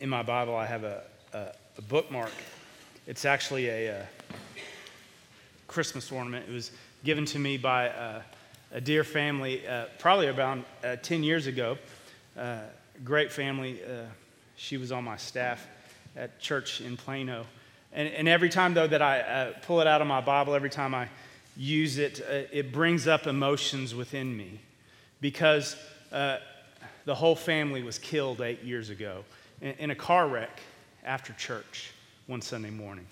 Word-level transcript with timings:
in 0.00 0.08
my 0.08 0.22
Bible, 0.22 0.54
I 0.54 0.66
have 0.66 0.84
a, 0.84 1.02
a, 1.32 1.46
a 1.78 1.82
bookmark. 1.82 2.30
It's 3.06 3.24
actually 3.24 3.68
a, 3.68 3.88
a, 3.88 4.06
Christmas 5.68 6.12
ornament. 6.12 6.46
It 6.48 6.52
was 6.52 6.70
given 7.02 7.24
to 7.26 7.38
me 7.38 7.56
by 7.56 7.88
uh, 7.88 8.22
a 8.72 8.80
dear 8.80 9.04
family, 9.04 9.66
uh, 9.66 9.86
probably 9.98 10.28
about 10.28 10.58
uh, 10.84 10.96
10 10.96 11.22
years 11.22 11.46
ago. 11.46 11.78
Uh, 12.36 12.60
great 13.04 13.32
family. 13.32 13.80
Uh, 13.82 14.04
she 14.56 14.76
was 14.76 14.92
on 14.92 15.02
my 15.02 15.16
staff 15.16 15.66
at 16.14 16.38
church 16.38 16.80
in 16.80 16.96
Plano. 16.96 17.46
And, 17.92 18.08
and 18.08 18.28
every 18.28 18.48
time, 18.48 18.74
though, 18.74 18.86
that 18.86 19.02
I 19.02 19.20
uh, 19.20 19.52
pull 19.62 19.80
it 19.80 19.86
out 19.86 20.00
of 20.00 20.06
my 20.06 20.20
Bible, 20.20 20.54
every 20.54 20.70
time 20.70 20.94
I 20.94 21.08
use 21.56 21.98
it, 21.98 22.20
it 22.52 22.70
brings 22.70 23.08
up 23.08 23.26
emotions 23.26 23.94
within 23.94 24.36
me 24.36 24.60
because 25.22 25.74
the 26.10 27.14
whole 27.14 27.36
family 27.36 27.82
was 27.82 27.98
killed 27.98 28.42
eight 28.42 28.62
years 28.62 28.90
ago 28.90 29.24
in, 29.60 29.90
a 29.90 29.94
car 29.94 30.28
wreck 30.28 30.60
after 31.04 31.32
church 31.34 31.92
one 32.26 32.42
Sunday 32.42 32.70
morning. 32.70 33.06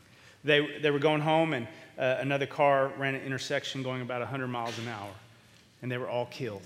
They, 0.45 0.79
they 0.79 0.91
were 0.91 0.99
going 0.99 1.21
home, 1.21 1.53
and 1.53 1.67
uh, 1.99 2.17
another 2.21 2.47
car 2.47 2.93
ran 2.99 3.15
an 3.15 3.23
intersection 3.23 3.83
going 3.83 4.03
about 4.03 4.21
100 4.21 4.47
miles 4.49 4.79
an 4.79 4.89
hour, 4.89 5.13
and 5.83 5.91
they 5.91 5.99
were 5.99 6.09
all 6.09 6.27
killed 6.27 6.63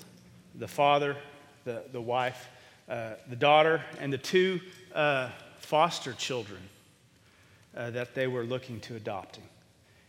the 0.54 0.68
father, 0.68 1.16
the, 1.64 1.84
the 1.92 2.00
wife, 2.00 2.48
uh, 2.88 3.12
the 3.28 3.36
daughter, 3.36 3.82
and 4.00 4.12
the 4.12 4.18
two 4.18 4.60
uh, 4.94 5.30
foster 5.58 6.12
children 6.14 6.60
uh, 7.76 7.90
that 7.90 8.14
they 8.14 8.26
were 8.26 8.44
looking 8.44 8.80
to 8.80 8.96
adopting. 8.96 9.44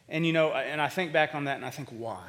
And 0.07 0.25
you 0.25 0.33
know, 0.33 0.51
and 0.51 0.81
I 0.81 0.87
think 0.87 1.13
back 1.13 1.35
on 1.35 1.45
that 1.45 1.57
and 1.57 1.65
I 1.65 1.69
think, 1.69 1.89
why? 1.89 2.23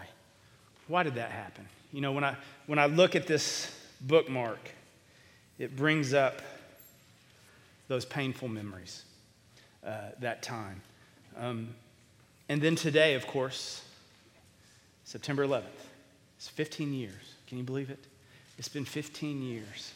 Why 0.87 1.03
did 1.03 1.15
that 1.15 1.31
happen? 1.31 1.67
You 1.93 2.03
know, 2.03 2.13
when 2.13 2.25
I, 2.25 2.37
when 2.67 2.79
I 2.79 2.87
look 2.87 3.17
at 3.17 3.27
this 3.27 3.75
bookmark, 4.03 4.59
it 5.59 5.77
brings 5.77 6.13
up 6.13 6.43
those 7.91 8.05
painful 8.05 8.47
memories, 8.47 9.03
uh, 9.85 10.11
that 10.21 10.45
time. 10.45 10.81
Um, 11.37 11.71
and 12.49 12.63
then 12.63 12.77
today, 12.77 13.15
of 13.15 13.27
course, 13.27 13.83
September 15.03 15.45
11th. 15.45 15.65
It's 16.37 16.47
15 16.47 16.95
years. 16.95 17.35
Can 17.49 17.59
you 17.59 17.65
believe 17.65 17.91
it? 17.91 17.99
It's 18.59 18.69
been 18.69 18.85
15 18.85 19.43
years 19.43 19.93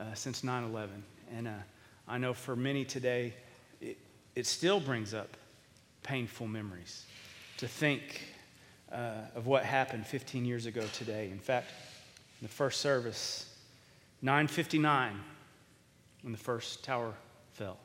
uh, 0.00 0.14
since 0.14 0.42
9 0.42 0.64
11. 0.64 0.90
And 1.36 1.46
uh, 1.46 1.52
I 2.08 2.18
know 2.18 2.34
for 2.34 2.56
many 2.56 2.84
today, 2.84 3.34
it, 3.80 3.98
it 4.34 4.46
still 4.48 4.80
brings 4.80 5.14
up 5.14 5.36
painful 6.02 6.48
memories 6.48 7.04
to 7.58 7.68
think 7.68 8.22
uh, 8.90 9.12
of 9.36 9.46
what 9.46 9.62
happened 9.62 10.08
15 10.08 10.44
years 10.44 10.66
ago 10.66 10.82
today. 10.92 11.28
In 11.30 11.38
fact, 11.38 11.70
in 12.40 12.48
the 12.48 12.52
first 12.52 12.80
service, 12.80 13.48
959 14.22 15.20
when 16.22 16.32
the 16.32 16.38
first 16.38 16.82
tower 16.84 17.14
fell. 17.52 17.78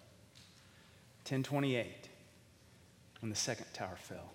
1028 1.23 2.09
when 3.21 3.29
the 3.29 3.35
second 3.35 3.65
tower 3.73 3.97
fell. 3.97 4.31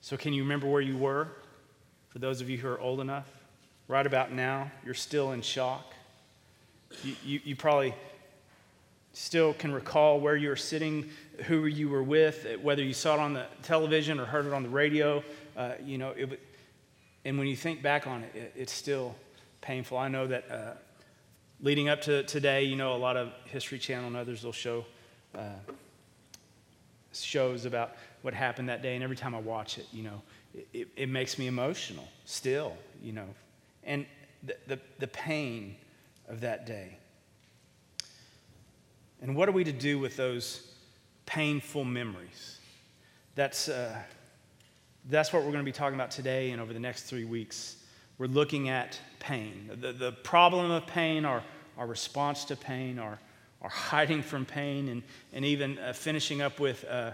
So, 0.00 0.16
can 0.16 0.32
you 0.32 0.42
remember 0.42 0.66
where 0.66 0.80
you 0.80 0.96
were? 0.96 1.28
For 2.08 2.18
those 2.20 2.40
of 2.40 2.48
you 2.48 2.56
who 2.56 2.68
are 2.68 2.80
old 2.80 3.00
enough, 3.00 3.26
right 3.88 4.06
about 4.06 4.32
now, 4.32 4.70
you're 4.84 4.94
still 4.94 5.32
in 5.32 5.42
shock. 5.42 5.92
You, 7.02 7.14
you, 7.24 7.40
you 7.44 7.56
probably 7.56 7.94
still 9.12 9.54
can 9.54 9.72
recall 9.72 10.20
where 10.20 10.36
you 10.36 10.48
were 10.48 10.56
sitting, 10.56 11.10
who 11.44 11.66
you 11.66 11.88
were 11.88 12.02
with, 12.02 12.46
whether 12.62 12.82
you 12.82 12.92
saw 12.92 13.14
it 13.14 13.20
on 13.20 13.32
the 13.34 13.46
television 13.62 14.20
or 14.20 14.24
heard 14.24 14.46
it 14.46 14.52
on 14.52 14.62
the 14.62 14.68
radio. 14.68 15.22
Uh, 15.56 15.72
you 15.84 15.98
know, 15.98 16.10
it, 16.10 16.40
and 17.24 17.38
when 17.38 17.48
you 17.48 17.56
think 17.56 17.82
back 17.82 18.06
on 18.06 18.22
it, 18.22 18.34
it 18.34 18.52
it's 18.54 18.72
still 18.72 19.16
painful. 19.60 19.98
I 19.98 20.08
know 20.08 20.26
that 20.26 20.50
uh, 20.50 20.70
leading 21.60 21.88
up 21.88 22.02
to 22.02 22.22
today, 22.24 22.64
you 22.64 22.76
know, 22.76 22.94
a 22.94 22.98
lot 22.98 23.16
of 23.16 23.32
History 23.44 23.78
Channel 23.78 24.08
and 24.08 24.16
others 24.16 24.44
will 24.44 24.52
show 24.52 24.84
uh, 25.34 25.50
shows 27.12 27.64
about 27.64 27.96
what 28.22 28.34
happened 28.34 28.68
that 28.68 28.82
day, 28.82 28.94
and 28.94 29.04
every 29.04 29.16
time 29.16 29.34
I 29.34 29.38
watch 29.38 29.78
it, 29.78 29.86
you 29.92 30.02
know, 30.02 30.22
it, 30.72 30.88
it 30.96 31.08
makes 31.08 31.38
me 31.38 31.46
emotional 31.46 32.08
still, 32.24 32.76
you 33.02 33.12
know, 33.12 33.28
and 33.84 34.06
the, 34.42 34.56
the, 34.66 34.80
the 34.98 35.06
pain 35.06 35.76
of 36.28 36.40
that 36.40 36.66
day. 36.66 36.98
And 39.22 39.34
what 39.34 39.48
are 39.48 39.52
we 39.52 39.64
to 39.64 39.72
do 39.72 39.98
with 39.98 40.16
those 40.16 40.72
painful 41.24 41.84
memories? 41.84 42.58
That's, 43.34 43.68
uh, 43.68 43.98
that's 45.08 45.32
what 45.32 45.42
we're 45.42 45.52
going 45.52 45.64
to 45.64 45.64
be 45.64 45.72
talking 45.72 45.94
about 45.94 46.10
today 46.10 46.50
and 46.50 46.60
over 46.60 46.72
the 46.72 46.80
next 46.80 47.02
three 47.04 47.24
weeks. 47.24 47.75
We're 48.18 48.26
looking 48.26 48.70
at 48.70 48.98
pain, 49.18 49.70
the, 49.80 49.92
the 49.92 50.12
problem 50.12 50.70
of 50.70 50.86
pain, 50.86 51.26
our, 51.26 51.42
our 51.76 51.86
response 51.86 52.46
to 52.46 52.56
pain, 52.56 52.98
our, 52.98 53.18
our 53.60 53.68
hiding 53.68 54.22
from 54.22 54.46
pain, 54.46 54.88
and, 54.88 55.02
and 55.34 55.44
even 55.44 55.78
uh, 55.78 55.92
finishing 55.92 56.40
up 56.40 56.58
with 56.58 56.84
uh, 56.86 57.12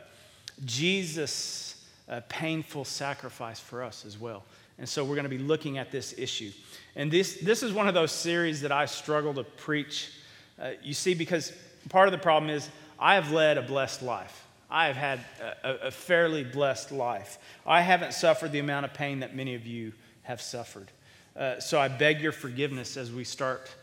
Jesus' 0.64 1.84
uh, 2.08 2.20
painful 2.28 2.84
sacrifice 2.84 3.58
for 3.58 3.82
us 3.82 4.04
as 4.04 4.16
well. 4.16 4.44
And 4.78 4.88
so 4.88 5.04
we're 5.04 5.16
going 5.16 5.24
to 5.24 5.28
be 5.28 5.38
looking 5.38 5.78
at 5.78 5.90
this 5.90 6.14
issue. 6.16 6.52
And 6.94 7.10
this, 7.10 7.38
this 7.38 7.64
is 7.64 7.72
one 7.72 7.88
of 7.88 7.94
those 7.94 8.12
series 8.12 8.60
that 8.60 8.70
I 8.72 8.86
struggle 8.86 9.34
to 9.34 9.44
preach. 9.44 10.12
Uh, 10.60 10.70
you 10.82 10.94
see, 10.94 11.14
because 11.14 11.52
part 11.88 12.06
of 12.06 12.12
the 12.12 12.18
problem 12.18 12.48
is 12.48 12.68
I 12.98 13.16
have 13.16 13.32
led 13.32 13.58
a 13.58 13.62
blessed 13.62 14.02
life. 14.02 14.46
I 14.70 14.86
have 14.86 14.96
had 14.96 15.20
a, 15.64 15.88
a 15.88 15.90
fairly 15.90 16.44
blessed 16.44 16.92
life. 16.92 17.38
I 17.66 17.80
haven't 17.80 18.14
suffered 18.14 18.52
the 18.52 18.60
amount 18.60 18.86
of 18.86 18.94
pain 18.94 19.20
that 19.20 19.34
many 19.34 19.56
of 19.56 19.66
you 19.66 19.92
have 20.22 20.40
suffered. 20.40 20.90
Uh, 21.36 21.58
so 21.60 21.80
I 21.80 21.88
beg 21.88 22.20
your 22.20 22.32
forgiveness 22.32 22.96
as 22.96 23.10
we 23.10 23.24
start 23.24 23.74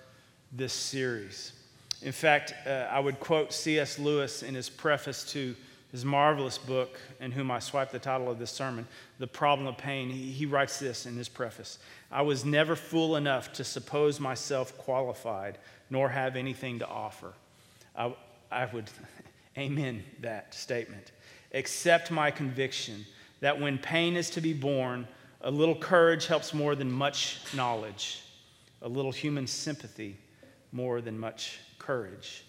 this 0.51 0.73
series. 0.73 1.53
In 2.01 2.11
fact, 2.11 2.53
uh, 2.65 2.87
I 2.91 2.99
would 2.99 3.19
quote 3.19 3.51
C.S. 3.51 3.99
Lewis 3.99 4.43
in 4.43 4.55
his 4.55 4.69
preface 4.69 5.23
to 5.31 5.55
his 5.91 6.05
marvelous 6.05 6.57
book, 6.57 6.99
in 7.19 7.31
whom 7.31 7.49
I 7.49 7.59
swipe 7.59 7.91
the 7.91 7.99
title 7.99 8.29
of 8.29 8.37
this 8.37 8.51
sermon, 8.51 8.87
The 9.17 9.27
Problem 9.27 9.67
of 9.67 9.77
Pain. 9.77 10.09
He, 10.09 10.31
he 10.31 10.45
writes 10.45 10.79
this 10.79 11.05
in 11.05 11.17
his 11.17 11.29
preface 11.29 11.79
I 12.11 12.21
was 12.21 12.45
never 12.45 12.75
fool 12.75 13.15
enough 13.15 13.51
to 13.53 13.63
suppose 13.63 14.19
myself 14.19 14.77
qualified, 14.77 15.57
nor 15.89 16.09
have 16.09 16.35
anything 16.35 16.79
to 16.79 16.87
offer. 16.87 17.33
I, 17.95 18.13
I 18.51 18.65
would 18.65 18.89
amen 19.57 20.03
that 20.21 20.53
statement. 20.53 21.11
Accept 21.53 22.11
my 22.11 22.29
conviction 22.29 23.05
that 23.39 23.59
when 23.59 23.77
pain 23.77 24.15
is 24.15 24.29
to 24.31 24.41
be 24.41 24.53
borne, 24.53 25.07
a 25.41 25.51
little 25.51 25.75
courage 25.75 26.27
helps 26.27 26.53
more 26.53 26.75
than 26.75 26.91
much 26.91 27.39
knowledge, 27.53 28.21
a 28.81 28.89
little 28.89 29.11
human 29.11 29.47
sympathy 29.47 30.17
more 30.71 31.01
than 31.01 31.17
much 31.17 31.59
courage, 31.77 32.45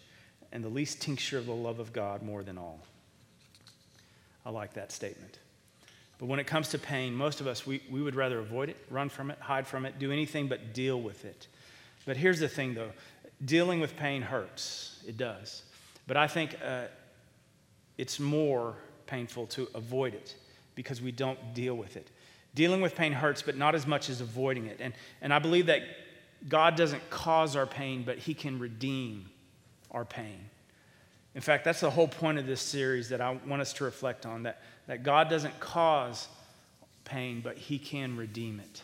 and 0.53 0.63
the 0.63 0.69
least 0.69 1.01
tincture 1.01 1.39
of 1.39 1.47
the 1.47 1.55
love 1.55 1.79
of 1.79 1.93
God 1.93 2.23
more 2.23 2.43
than 2.43 2.59
all. 2.59 2.81
I 4.45 4.51
like 4.51 4.75
that 4.75 4.93
statement. 4.93 5.39
But 6.19 6.27
when 6.27 6.39
it 6.39 6.47
comes 6.47 6.69
to 6.71 6.79
pain, 6.79 7.15
most 7.15 7.41
of 7.41 7.47
us, 7.47 7.67
we, 7.67 7.83
we 7.91 8.03
would 8.03 8.15
rather 8.15 8.41
avoid 8.41 8.69
it, 8.69 8.77
run 8.91 9.09
from 9.09 9.31
it, 9.31 9.39
hide 9.39 9.67
from 9.67 9.87
it, 9.87 9.99
do 9.99 10.13
anything 10.13 10.49
but 10.49 10.75
deal 10.75 11.01
with 11.01 11.25
it. 11.25 11.47
But 12.05 12.17
here's 12.17 12.41
the 12.41 12.49
thing, 12.49 12.75
though 12.75 12.91
dealing 13.45 13.81
with 13.81 13.97
pain 13.97 14.23
hurts. 14.23 15.03
It 15.07 15.17
does. 15.17 15.63
But 16.07 16.17
I 16.17 16.27
think 16.27 16.57
uh, 16.65 16.85
it's 17.97 18.21
more 18.21 18.75
painful 19.07 19.47
to 19.47 19.69
avoid 19.75 20.15
it 20.15 20.35
because 20.75 21.01
we 21.01 21.13
don't 21.13 21.55
deal 21.55 21.75
with 21.75 21.97
it. 21.97 22.11
Dealing 22.55 22.81
with 22.81 22.95
pain 22.95 23.13
hurts, 23.13 23.43
but 23.43 23.57
not 23.57 23.75
as 23.75 23.87
much 23.87 24.09
as 24.09 24.21
avoiding 24.21 24.67
it. 24.67 24.79
And, 24.81 24.93
and 25.23 25.33
I 25.33 25.39
believe 25.39 25.67
that 25.67 25.83
God 26.49 26.77
doesn't 26.77 27.11
cause 27.11 27.55
our 27.57 27.67
pain, 27.67 28.03
but 28.05 28.19
He 28.19 28.35
can 28.35 28.59
redeem 28.59 29.31
our 29.91 30.05
pain. 30.05 30.39
In 31.35 31.41
fact, 31.41 31.65
that's 31.65 31.81
the 31.81 31.91
whole 31.91 32.09
point 32.09 32.39
of 32.39 32.47
this 32.47 32.61
series 32.61 33.09
that 33.11 33.21
I 33.21 33.39
want 33.47 33.63
us 33.63 33.73
to 33.75 33.85
reflect 33.85 34.27
on 34.27 34.43
that, 34.45 34.63
that 34.87 35.03
God 35.03 35.29
doesn't 35.29 35.59
cause 35.61 36.29
pain, 37.05 37.41
but 37.41 37.57
He 37.57 37.79
can 37.79 38.17
redeem 38.17 38.59
it. 38.61 38.83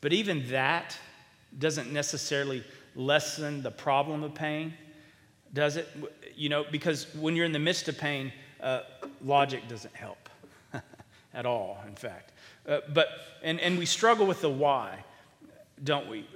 But 0.00 0.12
even 0.12 0.48
that 0.48 0.96
doesn't 1.58 1.92
necessarily 1.92 2.64
lessen 2.94 3.62
the 3.62 3.70
problem 3.70 4.22
of 4.22 4.34
pain, 4.34 4.74
does 5.52 5.76
it? 5.76 5.88
You 6.34 6.48
know, 6.48 6.64
because 6.70 7.12
when 7.14 7.36
you're 7.36 7.44
in 7.44 7.52
the 7.52 7.58
midst 7.58 7.88
of 7.88 7.98
pain, 7.98 8.32
uh, 8.60 8.82
logic 9.24 9.68
doesn't 9.68 9.94
help 9.94 10.28
at 11.34 11.46
all, 11.46 11.78
in 11.86 11.94
fact. 11.94 12.32
Uh, 12.66 12.80
but, 12.92 13.08
and, 13.42 13.60
and 13.60 13.78
we 13.78 13.86
struggle 13.86 14.26
with 14.26 14.40
the 14.40 14.50
why, 14.50 15.04
don't 15.82 16.08
we? 16.08 16.26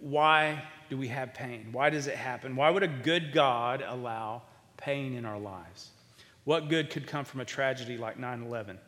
Why 0.00 0.62
do 0.88 0.96
we 0.96 1.08
have 1.08 1.32
pain? 1.34 1.68
Why 1.72 1.90
does 1.90 2.06
it 2.06 2.16
happen? 2.16 2.56
Why 2.56 2.70
would 2.70 2.82
a 2.82 2.88
good 2.88 3.32
God 3.32 3.82
allow 3.86 4.42
pain 4.76 5.14
in 5.14 5.24
our 5.24 5.38
lives? 5.38 5.90
What 6.44 6.68
good 6.68 6.90
could 6.90 7.06
come 7.06 7.24
from 7.24 7.40
a 7.40 7.44
tragedy 7.44 7.96
like 7.96 8.18
9 8.18 8.42
11 8.42 8.78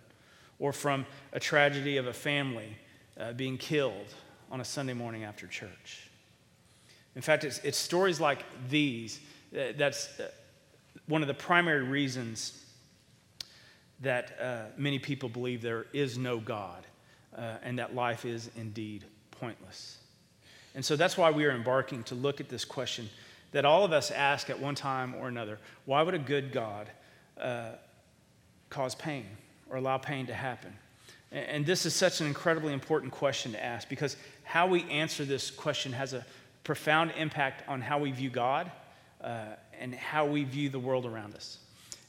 or 0.59 0.73
from 0.73 1.07
a 1.33 1.41
tragedy 1.41 1.97
of 1.97 2.07
a 2.07 2.13
family 2.13 2.77
uh, 3.19 3.33
being 3.33 3.57
killed 3.57 4.15
on 4.51 4.61
a 4.61 4.65
Sunday 4.65 4.95
morning 4.95 5.25
after 5.25 5.47
church? 5.47 6.09
In 7.15 7.23
fact, 7.23 7.45
it's, 7.45 7.59
it's 7.59 7.79
stories 7.79 8.21
like 8.21 8.45
these 8.69 9.21
uh, 9.55 9.73
that's 9.77 10.19
uh, 10.19 10.31
one 11.07 11.21
of 11.21 11.29
the 11.29 11.35
primary 11.35 11.83
reasons 11.83 12.62
that 14.03 14.37
uh, 14.41 14.65
many 14.77 14.99
people 14.99 15.29
believe 15.29 15.63
there 15.63 15.87
is 15.93 16.19
no 16.19 16.39
God 16.39 16.87
uh, 17.37 17.55
and 17.63 17.79
that 17.79 17.95
life 17.95 18.25
is 18.25 18.51
indeed 18.57 19.05
pointless. 19.31 19.99
And 20.75 20.85
so 20.85 20.97
that's 20.97 21.17
why 21.17 21.31
we 21.31 21.45
are 21.45 21.53
embarking 21.53 22.03
to 22.05 22.15
look 22.15 22.41
at 22.41 22.49
this 22.49 22.65
question 22.65 23.09
that 23.53 23.65
all 23.65 23.85
of 23.85 23.93
us 23.93 24.11
ask 24.11 24.51
at 24.51 24.59
one 24.59 24.75
time 24.75 25.15
or 25.15 25.29
another 25.29 25.59
why 25.85 26.03
would 26.03 26.15
a 26.15 26.19
good 26.19 26.53
God 26.53 26.89
uh, 27.41 27.73
cause 28.71 28.95
pain 28.95 29.27
or 29.71 29.77
allow 29.77 29.99
pain 29.99 30.27
to 30.27 30.35
happen? 30.35 30.73
And 31.31 31.65
this 31.65 31.87
is 31.87 31.95
such 31.95 32.21
an 32.21 32.27
incredibly 32.27 32.75
important 32.75 33.13
question 33.13 33.53
to 33.53 33.63
ask 33.63 33.89
because 33.89 34.17
how 34.45 34.67
we 34.67 34.83
answer 34.91 35.25
this 35.25 35.51
question 35.51 35.93
has 35.93 36.13
a 36.13 36.27
profound 36.63 37.13
impact 37.17 37.67
on 37.69 37.81
how 37.81 37.99
we 37.99 38.13
view 38.13 38.29
God 38.29 38.71
uh, 39.23 39.45
and 39.79 39.95
how 39.95 40.27
we 40.27 40.45
view 40.45 40.69
the 40.69 40.79
world 40.79 41.07
around 41.07 41.35
us. 41.35 41.59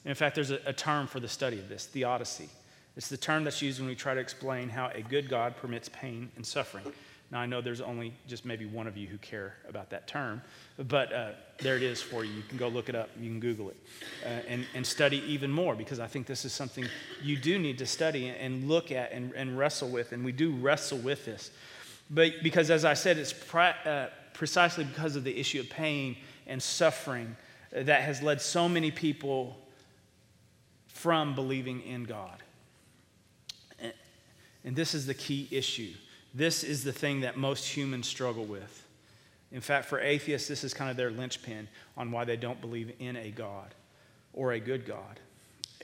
In 0.04 0.14
fact, 0.14 0.34
there's 0.34 0.50
a, 0.50 0.60
a 0.66 0.72
term 0.72 1.06
for 1.06 1.20
the 1.20 1.28
study 1.28 1.58
of 1.58 1.68
this 1.68 1.86
theodicy. 1.86 2.48
It's 2.96 3.08
the 3.08 3.16
term 3.16 3.44
that's 3.44 3.60
used 3.60 3.80
when 3.80 3.88
we 3.88 3.94
try 3.94 4.14
to 4.14 4.20
explain 4.20 4.68
how 4.68 4.90
a 4.94 5.02
good 5.02 5.28
God 5.28 5.56
permits 5.56 5.88
pain 5.88 6.30
and 6.36 6.46
suffering. 6.46 6.84
Now, 7.30 7.40
I 7.40 7.46
know 7.46 7.60
there's 7.60 7.80
only 7.80 8.12
just 8.28 8.44
maybe 8.44 8.66
one 8.66 8.86
of 8.86 8.96
you 8.96 9.08
who 9.08 9.18
care 9.18 9.54
about 9.68 9.90
that 9.90 10.06
term, 10.06 10.42
but 10.78 11.12
uh, 11.12 11.30
there 11.58 11.76
it 11.76 11.82
is 11.82 12.00
for 12.00 12.24
you. 12.24 12.32
You 12.32 12.42
can 12.48 12.58
go 12.58 12.68
look 12.68 12.88
it 12.88 12.94
up, 12.94 13.08
you 13.18 13.28
can 13.28 13.40
Google 13.40 13.70
it, 13.70 13.76
uh, 14.24 14.28
and, 14.46 14.64
and 14.74 14.86
study 14.86 15.22
even 15.26 15.50
more 15.50 15.74
because 15.74 15.98
I 15.98 16.06
think 16.06 16.26
this 16.26 16.44
is 16.44 16.52
something 16.52 16.86
you 17.22 17.36
do 17.36 17.58
need 17.58 17.78
to 17.78 17.86
study 17.86 18.28
and 18.28 18.68
look 18.68 18.92
at 18.92 19.10
and, 19.10 19.32
and 19.32 19.58
wrestle 19.58 19.88
with, 19.88 20.12
and 20.12 20.24
we 20.24 20.30
do 20.30 20.52
wrestle 20.52 20.98
with 20.98 21.24
this. 21.24 21.50
But 22.10 22.34
because, 22.42 22.70
as 22.70 22.84
I 22.84 22.94
said, 22.94 23.18
it's 23.18 23.34
uh, 23.52 24.10
precisely 24.34 24.84
because 24.84 25.16
of 25.16 25.24
the 25.24 25.36
issue 25.36 25.58
of 25.58 25.68
pain 25.70 26.16
and 26.46 26.62
suffering 26.62 27.34
that 27.72 28.02
has 28.02 28.22
led 28.22 28.40
so 28.40 28.68
many 28.68 28.92
people 28.92 29.56
from 30.94 31.34
believing 31.34 31.82
in 31.82 32.04
God. 32.04 32.42
And 34.64 34.74
this 34.74 34.94
is 34.94 35.06
the 35.06 35.14
key 35.14 35.46
issue. 35.50 35.92
This 36.32 36.64
is 36.64 36.82
the 36.82 36.92
thing 36.92 37.20
that 37.20 37.36
most 37.36 37.66
humans 37.66 38.08
struggle 38.08 38.46
with. 38.46 38.86
In 39.52 39.60
fact, 39.60 39.84
for 39.84 40.00
atheists, 40.00 40.48
this 40.48 40.64
is 40.64 40.72
kind 40.72 40.90
of 40.90 40.96
their 40.96 41.10
linchpin 41.10 41.68
on 41.96 42.10
why 42.10 42.24
they 42.24 42.36
don't 42.36 42.60
believe 42.60 42.92
in 42.98 43.16
a 43.16 43.30
God 43.30 43.74
or 44.32 44.52
a 44.52 44.60
good 44.60 44.86
God. 44.86 45.20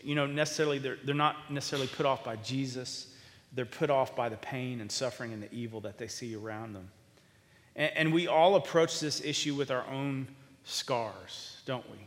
You 0.03 0.15
know, 0.15 0.27
necessarily, 0.27 0.79
they're, 0.79 0.97
they're 1.05 1.15
not 1.15 1.51
necessarily 1.51 1.89
put 1.89 2.07
off 2.07 2.25
by 2.25 2.37
Jesus, 2.37 3.15
they're 3.53 3.67
put 3.67 3.91
off 3.91 4.17
by 4.17 4.29
the 4.29 4.39
pain 4.39 4.81
and 4.81 4.91
suffering 4.91 5.33
and 5.33 5.43
the 5.43 5.53
evil 5.53 5.81
that 5.83 5.99
they 5.99 6.09
see 6.09 6.35
around 6.35 6.73
them. 6.73 6.89
And, 7.77 7.93
and 7.95 8.13
we 8.15 8.27
all 8.27 8.57
approach 8.57 8.99
this 8.99 9.23
issue 9.23 9.55
with 9.55 9.71
our 9.71 9.87
own 9.89 10.27
scars, 10.65 11.61
don't 11.67 11.89
we? 11.91 11.99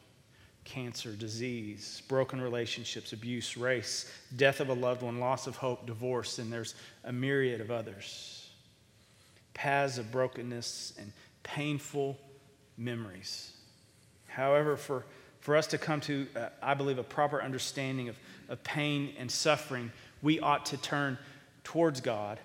Cancer, 0.65 1.11
disease, 1.11 2.01
broken 2.07 2.39
relationships, 2.39 3.13
abuse, 3.13 3.57
race, 3.57 4.11
death 4.35 4.59
of 4.59 4.69
a 4.69 4.73
loved 4.73 5.01
one, 5.01 5.19
loss 5.19 5.45
of 5.45 5.57
hope, 5.57 5.85
divorce, 5.85 6.39
and 6.39 6.51
there's 6.51 6.75
a 7.03 7.11
myriad 7.11 7.59
of 7.59 7.69
others. 7.69 8.49
Paths 9.53 9.97
of 9.97 10.11
brokenness 10.11 10.93
and 10.97 11.11
painful 11.43 12.17
memories. 12.77 13.51
However, 14.27 14.77
for, 14.77 15.05
for 15.41 15.55
us 15.55 15.67
to 15.67 15.77
come 15.77 15.99
to, 16.01 16.27
uh, 16.35 16.49
I 16.61 16.73
believe, 16.73 16.97
a 16.97 17.03
proper 17.03 17.41
understanding 17.41 18.09
of, 18.09 18.17
of 18.49 18.63
pain 18.63 19.13
and 19.17 19.29
suffering, 19.29 19.91
we 20.21 20.39
ought 20.39 20.65
to 20.67 20.77
turn 20.77 21.17
towards 21.63 22.01
God, 22.01 22.39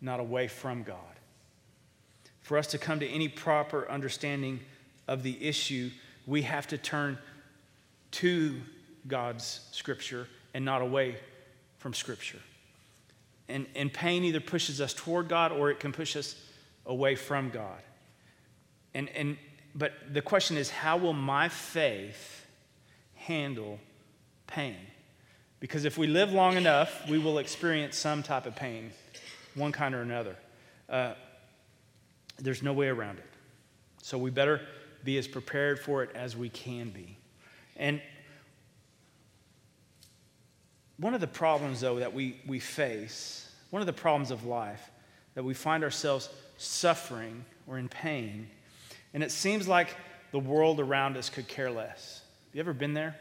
not 0.00 0.20
away 0.20 0.48
from 0.48 0.82
God. 0.82 0.98
For 2.40 2.56
us 2.56 2.68
to 2.68 2.78
come 2.78 3.00
to 3.00 3.08
any 3.08 3.28
proper 3.28 3.90
understanding 3.90 4.60
of 5.08 5.24
the 5.24 5.44
issue, 5.44 5.90
we 6.26 6.42
have 6.42 6.66
to 6.68 6.78
turn 6.78 7.18
to 8.12 8.60
God's 9.06 9.60
scripture 9.72 10.28
and 10.54 10.64
not 10.64 10.82
away 10.82 11.16
from 11.78 11.94
scripture. 11.94 12.40
And, 13.48 13.66
and 13.74 13.92
pain 13.92 14.24
either 14.24 14.40
pushes 14.40 14.80
us 14.80 14.92
toward 14.92 15.28
God 15.28 15.52
or 15.52 15.70
it 15.70 15.78
can 15.78 15.92
push 15.92 16.16
us 16.16 16.34
away 16.84 17.14
from 17.14 17.50
God. 17.50 17.80
And, 18.94 19.08
and, 19.10 19.36
but 19.74 19.92
the 20.12 20.22
question 20.22 20.56
is 20.56 20.70
how 20.70 20.96
will 20.96 21.12
my 21.12 21.48
faith 21.48 22.46
handle 23.14 23.78
pain? 24.46 24.76
Because 25.60 25.84
if 25.84 25.96
we 25.96 26.06
live 26.06 26.32
long 26.32 26.56
enough, 26.56 27.08
we 27.08 27.18
will 27.18 27.38
experience 27.38 27.96
some 27.96 28.22
type 28.22 28.46
of 28.46 28.56
pain, 28.56 28.90
one 29.54 29.72
kind 29.72 29.94
or 29.94 30.02
another. 30.02 30.36
Uh, 30.88 31.14
there's 32.38 32.62
no 32.62 32.72
way 32.72 32.88
around 32.88 33.18
it. 33.18 33.30
So 34.02 34.18
we 34.18 34.30
better 34.30 34.60
be 35.04 35.18
as 35.18 35.26
prepared 35.26 35.78
for 35.78 36.02
it 36.02 36.10
as 36.14 36.36
we 36.36 36.48
can 36.48 36.90
be. 36.90 37.16
And 37.78 38.00
one 40.98 41.14
of 41.14 41.20
the 41.20 41.26
problems, 41.26 41.80
though, 41.80 41.98
that 41.98 42.14
we, 42.14 42.40
we 42.46 42.58
face, 42.58 43.50
one 43.70 43.82
of 43.82 43.86
the 43.86 43.92
problems 43.92 44.30
of 44.30 44.44
life, 44.46 44.90
that 45.34 45.44
we 45.44 45.54
find 45.54 45.84
ourselves 45.84 46.28
suffering 46.56 47.44
or 47.66 47.78
in 47.78 47.88
pain, 47.88 48.48
and 49.12 49.22
it 49.22 49.30
seems 49.30 49.68
like 49.68 49.94
the 50.32 50.38
world 50.38 50.80
around 50.80 51.16
us 51.16 51.30
could 51.30 51.48
care 51.48 51.70
less. 51.70 52.22
Have 52.48 52.54
you 52.54 52.60
ever 52.60 52.72
been 52.72 52.94
there? 52.94 53.16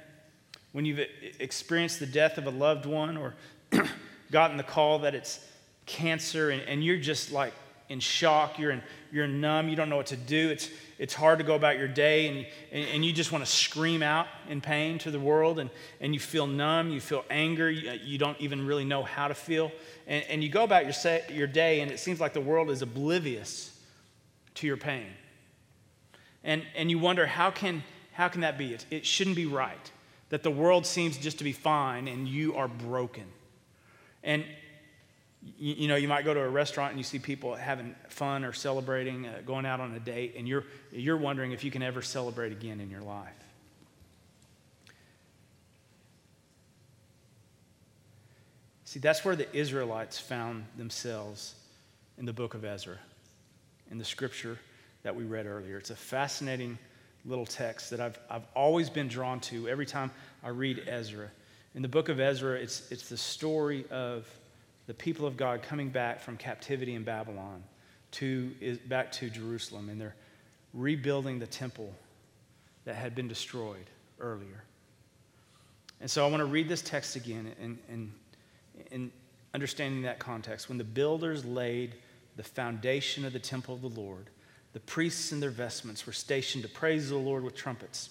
When 0.72 0.86
you've 0.86 1.00
experienced 1.40 2.00
the 2.00 2.06
death 2.06 2.38
of 2.38 2.48
a 2.48 2.50
loved 2.50 2.86
one 2.86 3.18
or 3.18 3.36
gotten 4.32 4.58
the 4.58 4.64
call 4.64 5.00
that 5.00 5.16
it's 5.16 5.40
cancer 5.86 6.50
and, 6.50 6.62
and 6.64 6.84
you're 6.84 6.98
just 6.98 7.32
like 7.32 7.54
in 7.90 8.00
shock, 8.00 8.58
you're, 8.58 8.72
in, 8.72 8.82
you're 9.12 9.28
numb, 9.28 9.70
you 9.70 9.76
don't 9.76 9.90
know 9.90 9.98
what 9.98 10.08
to 10.08 10.18
do. 10.18 10.50
It's, 10.50 10.70
it's 10.98 11.14
hard 11.14 11.40
to 11.40 11.46
go 11.46 11.56
about 11.56 11.78
your 11.78 11.88
day, 11.88 12.28
and, 12.28 12.48
and, 12.72 12.90
and 12.90 13.06
you 13.06 13.14
just 13.14 13.32
want 13.32 13.46
to 13.46 13.52
scream 13.52 14.02
out 14.02 14.28
in 14.50 14.62
pain 14.62 14.98
to 15.00 15.12
the 15.12 15.20
world, 15.20 15.60
and, 15.60 15.70
and 16.00 16.14
you 16.14 16.20
feel 16.20 16.48
numb, 16.48 16.90
you 16.90 17.00
feel 17.00 17.24
anger, 17.30 17.70
you, 17.70 17.92
you 18.04 18.18
don't 18.18 18.40
even 18.40 18.66
really 18.66 18.86
know 18.86 19.04
how 19.04 19.28
to 19.28 19.34
feel. 19.34 19.72
And, 20.08 20.24
and 20.30 20.44
you 20.44 20.50
go 20.50 20.64
about 20.64 20.86
your, 20.86 20.94
say, 20.94 21.24
your 21.32 21.48
day, 21.48 21.82
and 21.82 21.92
it 21.92 22.00
seems 22.00 22.20
like 22.20 22.34
the 22.34 22.42
world 22.42 22.70
is 22.70 22.82
oblivious 22.82 23.78
to 24.56 24.68
your 24.68 24.78
pain. 24.78 25.08
And, 26.44 26.64
and 26.76 26.90
you 26.90 27.00
wonder, 27.00 27.26
how 27.26 27.52
can, 27.52 27.84
how 28.14 28.28
can 28.28 28.42
that 28.42 28.58
be? 28.58 28.74
It, 28.74 28.86
it 28.90 29.06
shouldn't 29.06 29.36
be 29.36 29.46
right 29.46 29.92
that 30.30 30.44
the 30.44 30.52
world 30.52 30.86
seems 30.86 31.18
just 31.18 31.38
to 31.38 31.44
be 31.44 31.52
fine 31.52 32.08
and 32.08 32.28
you 32.28 32.56
are 32.56 32.68
broken. 32.68 33.26
And, 34.24 34.44
you, 35.58 35.76
you, 35.76 35.88
know, 35.88 35.96
you 35.96 36.08
might 36.08 36.26
go 36.26 36.34
to 36.34 36.42
a 36.42 36.50
restaurant 36.50 36.92
and 36.92 37.00
you 37.00 37.04
see 37.04 37.20
people 37.20 37.56
having 37.56 37.96
fun 38.10 38.44
or 38.44 38.54
celebrating, 38.54 39.28
uh, 39.28 39.42
going 39.46 39.66
out 39.66 39.80
on 39.80 39.94
a 39.94 40.00
date, 40.00 40.36
and 40.38 40.48
you're, 40.48 40.66
you're 40.92 41.18
wondering 41.18 41.52
if 41.52 41.64
you 41.64 41.72
can 41.72 41.84
ever 41.84 42.02
celebrate 42.02 42.52
again 42.52 42.80
in 42.80 42.90
your 42.90 43.02
life. 43.02 43.30
See, 48.86 49.00
that's 49.00 49.26
where 49.26 49.36
the 49.36 49.54
Israelites 49.56 50.18
found 50.18 50.66
themselves 50.78 51.56
in 52.18 52.26
the 52.26 52.34
book 52.34 52.54
of 52.54 52.64
Ezra, 52.64 52.98
in 53.92 53.98
the 53.98 54.06
scripture 54.06 54.58
that 55.04 55.16
we 55.16 55.26
read 55.26 55.46
earlier. 55.46 55.78
It's 55.78 55.90
a 55.90 55.96
fascinating 55.96 56.78
little 57.26 57.46
text 57.46 57.90
that 57.90 58.00
I've, 58.00 58.18
I've 58.30 58.46
always 58.56 58.90
been 58.90 59.08
drawn 59.08 59.40
to 59.42 59.68
every 59.68 59.86
time 59.86 60.12
I 60.44 60.50
read 60.50 60.84
Ezra. 60.88 61.30
In 61.74 61.82
the 61.82 61.88
book 61.88 62.08
of 62.10 62.20
Ezra, 62.20 62.58
it's, 62.58 62.90
it's 62.90 63.10
the 63.10 63.18
story 63.18 63.86
of 63.92 64.26
the 64.88 64.94
people 64.94 65.26
of 65.26 65.38
God 65.38 65.62
coming 65.64 65.90
back 65.90 66.20
from 66.20 66.38
captivity 66.38 66.96
in 66.96 67.04
Babylon 67.04 67.64
to, 68.12 68.78
back 68.88 69.12
to 69.14 69.30
Jerusalem, 69.30 69.90
and 69.90 70.00
they're 70.00 70.16
rebuilding 70.74 71.40
the 71.40 71.48
temple 71.48 71.94
that 72.86 72.96
had 72.96 73.16
been 73.16 73.28
destroyed 73.28 73.90
earlier. 74.20 74.64
And 76.02 76.10
so 76.10 76.26
I 76.26 76.30
want 76.30 76.42
to 76.42 76.46
read 76.46 76.70
this 76.70 76.82
text 76.82 77.16
again 77.16 77.52
and, 77.60 78.12
and 78.92 79.12
understanding 79.54 80.04
that 80.04 80.20
context. 80.20 80.70
When 80.70 80.78
the 80.78 80.84
builders 80.84 81.46
laid 81.46 81.96
the 82.36 82.44
foundation 82.44 83.26
of 83.26 83.34
the 83.34 83.40
temple 83.40 83.76
of 83.76 83.82
the 83.82 84.00
Lord, 84.00 84.30
the 84.74 84.82
priests 84.82 85.32
in 85.32 85.40
their 85.40 85.50
vestments 85.50 86.06
were 86.06 86.14
stationed 86.14 86.64
to 86.64 86.70
praise 86.70 87.10
the 87.10 87.16
Lord 87.16 87.44
with 87.44 87.56
trumpets. 87.56 88.10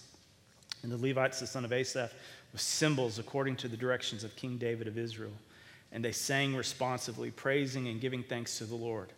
And 0.83 0.90
the 0.90 0.97
Levites, 0.97 1.40
the 1.40 1.47
son 1.47 1.64
of 1.64 1.73
Asaph, 1.73 2.12
with 2.52 2.61
cymbals 2.61 3.19
according 3.19 3.57
to 3.57 3.69
the 3.69 3.76
directions 3.76 4.25
of 4.25 4.35
King 4.37 4.57
David 4.57 4.88
of 4.88 4.99
Israel 4.99 5.33
and 5.94 6.04
they 6.04 6.12
sang 6.12 6.56
responsively, 6.56 7.30
praising 7.30 7.86
and 7.86 8.00
giving 8.00 8.24
thanks 8.24 8.58
to 8.58 8.64
the 8.64 8.74
Lord. 8.74 9.12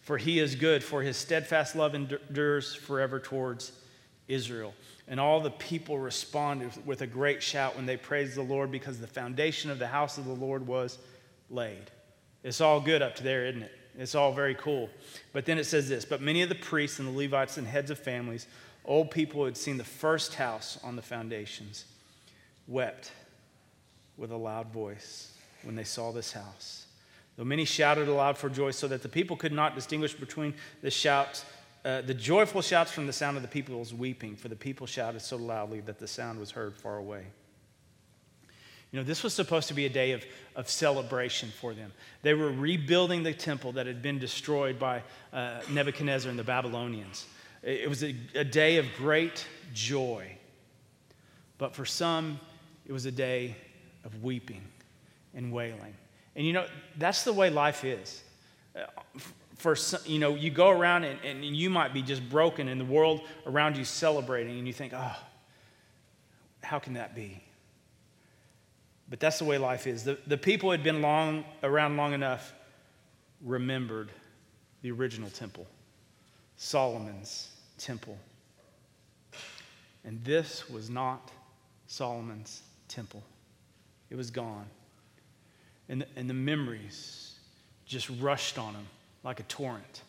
For 0.00 0.16
he 0.16 0.38
is 0.38 0.54
good, 0.54 0.82
for 0.82 1.02
his 1.02 1.16
steadfast 1.16 1.74
love 1.74 1.94
endures 1.94 2.72
forever 2.72 3.18
towards 3.18 3.72
Israel. 4.28 4.72
And 5.08 5.18
all 5.18 5.40
the 5.40 5.50
people 5.50 5.98
responded 5.98 6.70
with 6.86 7.02
a 7.02 7.06
great 7.06 7.42
shout 7.42 7.74
when 7.74 7.84
they 7.84 7.96
praised 7.96 8.36
the 8.36 8.42
Lord 8.42 8.70
because 8.70 9.00
the 9.00 9.08
foundation 9.08 9.72
of 9.72 9.80
the 9.80 9.88
house 9.88 10.18
of 10.18 10.24
the 10.24 10.32
Lord 10.32 10.66
was 10.68 10.98
laid. 11.50 11.90
It's 12.44 12.60
all 12.60 12.80
good 12.80 13.02
up 13.02 13.16
to 13.16 13.24
there, 13.24 13.46
isn't 13.46 13.64
it? 13.64 13.72
It's 13.98 14.14
all 14.14 14.32
very 14.32 14.54
cool. 14.54 14.88
But 15.32 15.46
then 15.46 15.58
it 15.58 15.64
says 15.64 15.88
this 15.88 16.04
But 16.04 16.22
many 16.22 16.42
of 16.42 16.48
the 16.48 16.54
priests 16.54 17.00
and 17.00 17.08
the 17.08 17.18
Levites 17.18 17.58
and 17.58 17.66
heads 17.66 17.90
of 17.90 17.98
families, 17.98 18.46
old 18.84 19.10
people 19.10 19.40
who 19.40 19.46
had 19.46 19.56
seen 19.56 19.78
the 19.78 19.84
first 19.84 20.36
house 20.36 20.78
on 20.84 20.94
the 20.94 21.02
foundations, 21.02 21.86
wept 22.68 23.10
with 24.16 24.30
a 24.30 24.36
loud 24.36 24.68
voice 24.72 25.32
when 25.62 25.76
they 25.76 25.84
saw 25.84 26.12
this 26.12 26.32
house. 26.32 26.86
Though 27.36 27.44
many 27.44 27.64
shouted 27.64 28.08
aloud 28.08 28.36
for 28.36 28.50
joy, 28.50 28.70
so 28.70 28.88
that 28.88 29.02
the 29.02 29.08
people 29.08 29.36
could 29.36 29.52
not 29.52 29.74
distinguish 29.74 30.14
between 30.14 30.54
the 30.82 30.90
shouts, 30.90 31.44
uh, 31.84 32.02
the 32.02 32.14
joyful 32.14 32.60
shouts 32.60 32.90
from 32.90 33.06
the 33.06 33.12
sound 33.12 33.36
of 33.36 33.42
the 33.42 33.48
people's 33.48 33.94
weeping, 33.94 34.36
for 34.36 34.48
the 34.48 34.56
people 34.56 34.86
shouted 34.86 35.20
so 35.20 35.36
loudly 35.36 35.80
that 35.80 35.98
the 35.98 36.06
sound 36.06 36.38
was 36.38 36.50
heard 36.50 36.76
far 36.76 36.98
away. 36.98 37.24
You 38.92 38.98
know, 38.98 39.04
this 39.04 39.22
was 39.22 39.32
supposed 39.32 39.68
to 39.68 39.74
be 39.74 39.86
a 39.86 39.88
day 39.88 40.12
of, 40.12 40.24
of 40.56 40.68
celebration 40.68 41.50
for 41.60 41.72
them. 41.72 41.92
They 42.22 42.34
were 42.34 42.50
rebuilding 42.50 43.22
the 43.22 43.32
temple 43.32 43.72
that 43.72 43.86
had 43.86 44.02
been 44.02 44.18
destroyed 44.18 44.78
by 44.78 45.02
uh, 45.32 45.60
Nebuchadnezzar 45.70 46.28
and 46.28 46.38
the 46.38 46.44
Babylonians. 46.44 47.26
It 47.62 47.88
was 47.88 48.02
a, 48.02 48.14
a 48.34 48.44
day 48.44 48.78
of 48.78 48.86
great 48.96 49.46
joy. 49.72 50.36
But 51.56 51.74
for 51.74 51.86
some, 51.86 52.40
it 52.84 52.92
was 52.92 53.06
a 53.06 53.12
day 53.12 53.54
of 54.04 54.22
weeping 54.22 54.62
and 55.34 55.52
wailing. 55.52 55.94
And 56.36 56.46
you 56.46 56.52
know, 56.52 56.66
that's 56.98 57.24
the 57.24 57.32
way 57.32 57.50
life 57.50 57.84
is. 57.84 58.22
Uh, 58.74 58.82
for 59.56 59.76
you 60.06 60.18
know, 60.18 60.34
you 60.34 60.50
go 60.50 60.70
around 60.70 61.04
and, 61.04 61.18
and 61.22 61.44
you 61.44 61.68
might 61.68 61.92
be 61.92 62.02
just 62.02 62.26
broken 62.30 62.68
and 62.68 62.80
the 62.80 62.84
world 62.84 63.20
around 63.46 63.76
you 63.76 63.84
celebrating, 63.84 64.58
and 64.58 64.66
you 64.66 64.72
think, 64.72 64.92
oh, 64.94 65.16
how 66.62 66.78
can 66.78 66.94
that 66.94 67.14
be? 67.14 67.42
But 69.10 69.20
that's 69.20 69.38
the 69.38 69.44
way 69.44 69.58
life 69.58 69.86
is. 69.86 70.04
The, 70.04 70.18
the 70.26 70.38
people 70.38 70.70
had 70.70 70.82
been 70.82 71.02
long, 71.02 71.44
around 71.62 71.96
long 71.96 72.14
enough 72.14 72.54
remembered 73.44 74.10
the 74.82 74.90
original 74.92 75.28
temple, 75.30 75.66
Solomon's 76.56 77.50
temple. 77.76 78.16
And 80.04 80.22
this 80.24 80.70
was 80.70 80.88
not 80.88 81.30
Solomon's 81.86 82.62
temple, 82.88 83.22
it 84.10 84.16
was 84.16 84.30
gone. 84.30 84.66
And 85.90 86.02
the, 86.02 86.06
and 86.16 86.30
the 86.30 86.34
memories 86.34 87.34
just 87.84 88.08
rushed 88.20 88.58
on 88.58 88.72
them 88.72 88.86
like 89.24 89.40
a 89.40 89.42
torrent 89.42 90.02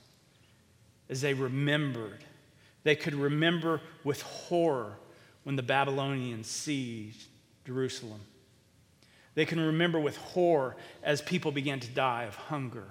as 1.09 1.21
they 1.21 1.33
remembered. 1.33 2.23
They 2.83 2.95
could 2.95 3.15
remember 3.15 3.81
with 4.03 4.21
horror 4.21 4.97
when 5.43 5.55
the 5.55 5.63
Babylonians 5.63 6.47
seized 6.47 7.27
Jerusalem. 7.65 8.21
They 9.33 9.45
can 9.45 9.59
remember 9.59 9.99
with 9.99 10.17
horror 10.17 10.75
as 11.01 11.21
people 11.21 11.51
began 11.51 11.79
to 11.79 11.89
die 11.89 12.23
of 12.23 12.35
hunger. 12.35 12.85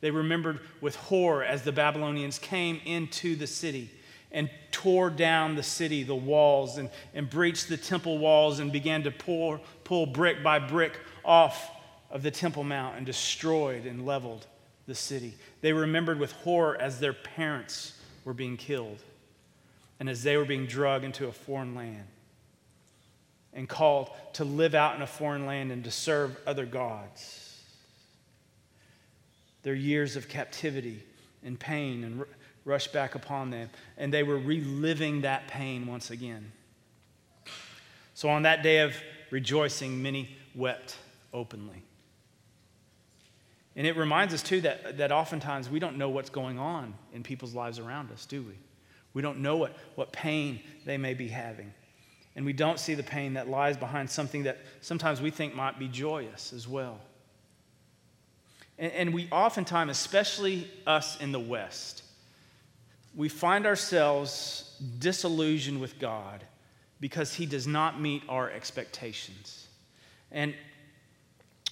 They 0.00 0.10
remembered 0.10 0.60
with 0.80 0.96
horror 0.96 1.44
as 1.44 1.62
the 1.62 1.72
Babylonians 1.72 2.38
came 2.38 2.80
into 2.86 3.36
the 3.36 3.46
city 3.46 3.90
and 4.32 4.48
tore 4.70 5.10
down 5.10 5.56
the 5.56 5.62
city, 5.62 6.04
the 6.04 6.14
walls, 6.14 6.78
and, 6.78 6.88
and 7.12 7.28
breached 7.28 7.68
the 7.68 7.76
temple 7.76 8.18
walls 8.18 8.60
and 8.60 8.72
began 8.72 9.02
to 9.02 9.10
pull, 9.10 9.60
pull 9.84 10.06
brick 10.06 10.42
by 10.42 10.58
brick 10.58 10.98
off 11.22 11.70
of 12.10 12.22
the 12.22 12.30
Temple 12.30 12.64
Mount 12.64 12.96
and 12.96 13.04
destroyed 13.04 13.84
and 13.84 14.06
leveled 14.06 14.46
the 14.86 14.94
city. 14.94 15.34
They 15.60 15.72
remembered 15.72 16.18
with 16.18 16.32
horror 16.32 16.80
as 16.80 17.00
their 17.00 17.12
parents 17.12 17.92
were 18.24 18.32
being 18.32 18.56
killed 18.56 18.98
and 20.00 20.08
as 20.08 20.22
they 20.22 20.36
were 20.36 20.44
being 20.44 20.66
drugged 20.66 21.04
into 21.04 21.26
a 21.26 21.32
foreign 21.32 21.74
land 21.74 22.06
and 23.52 23.68
called 23.68 24.10
to 24.34 24.44
live 24.44 24.74
out 24.74 24.94
in 24.96 25.02
a 25.02 25.06
foreign 25.06 25.46
land 25.46 25.72
and 25.72 25.84
to 25.84 25.90
serve 25.90 26.36
other 26.46 26.66
gods. 26.66 27.62
Their 29.62 29.74
years 29.74 30.16
of 30.16 30.28
captivity 30.28 31.02
and 31.44 31.58
pain 31.58 32.04
and 32.04 32.24
rushed 32.64 32.92
back 32.92 33.14
upon 33.14 33.50
them, 33.50 33.70
and 33.96 34.12
they 34.12 34.22
were 34.22 34.38
reliving 34.38 35.22
that 35.22 35.48
pain 35.48 35.86
once 35.86 36.10
again. 36.10 36.52
So 38.14 38.28
on 38.28 38.42
that 38.42 38.62
day 38.62 38.80
of 38.80 38.94
rejoicing, 39.30 40.02
many 40.02 40.36
wept 40.54 40.96
openly. 41.32 41.82
And 43.78 43.86
it 43.86 43.96
reminds 43.96 44.34
us, 44.34 44.42
too, 44.42 44.60
that, 44.62 44.98
that 44.98 45.12
oftentimes 45.12 45.70
we 45.70 45.78
don't 45.78 45.98
know 45.98 46.08
what's 46.08 46.30
going 46.30 46.58
on 46.58 46.94
in 47.12 47.22
people's 47.22 47.54
lives 47.54 47.78
around 47.78 48.10
us, 48.10 48.26
do 48.26 48.42
we? 48.42 48.54
We 49.14 49.22
don't 49.22 49.38
know 49.38 49.56
what, 49.56 49.76
what 49.94 50.10
pain 50.10 50.58
they 50.84 50.98
may 50.98 51.14
be 51.14 51.28
having. 51.28 51.72
And 52.34 52.44
we 52.44 52.52
don't 52.52 52.80
see 52.80 52.94
the 52.94 53.04
pain 53.04 53.34
that 53.34 53.48
lies 53.48 53.76
behind 53.76 54.10
something 54.10 54.42
that 54.42 54.58
sometimes 54.80 55.22
we 55.22 55.30
think 55.30 55.54
might 55.54 55.78
be 55.78 55.86
joyous 55.86 56.52
as 56.52 56.66
well. 56.66 56.98
And, 58.80 58.92
and 58.94 59.14
we 59.14 59.28
oftentimes, 59.30 59.92
especially 59.92 60.68
us 60.84 61.16
in 61.20 61.30
the 61.30 61.38
West, 61.38 62.02
we 63.14 63.28
find 63.28 63.64
ourselves 63.64 64.74
disillusioned 64.98 65.80
with 65.80 66.00
God 66.00 66.42
because 66.98 67.32
He 67.32 67.46
does 67.46 67.68
not 67.68 68.00
meet 68.00 68.24
our 68.28 68.50
expectations. 68.50 69.68
And 70.32 70.52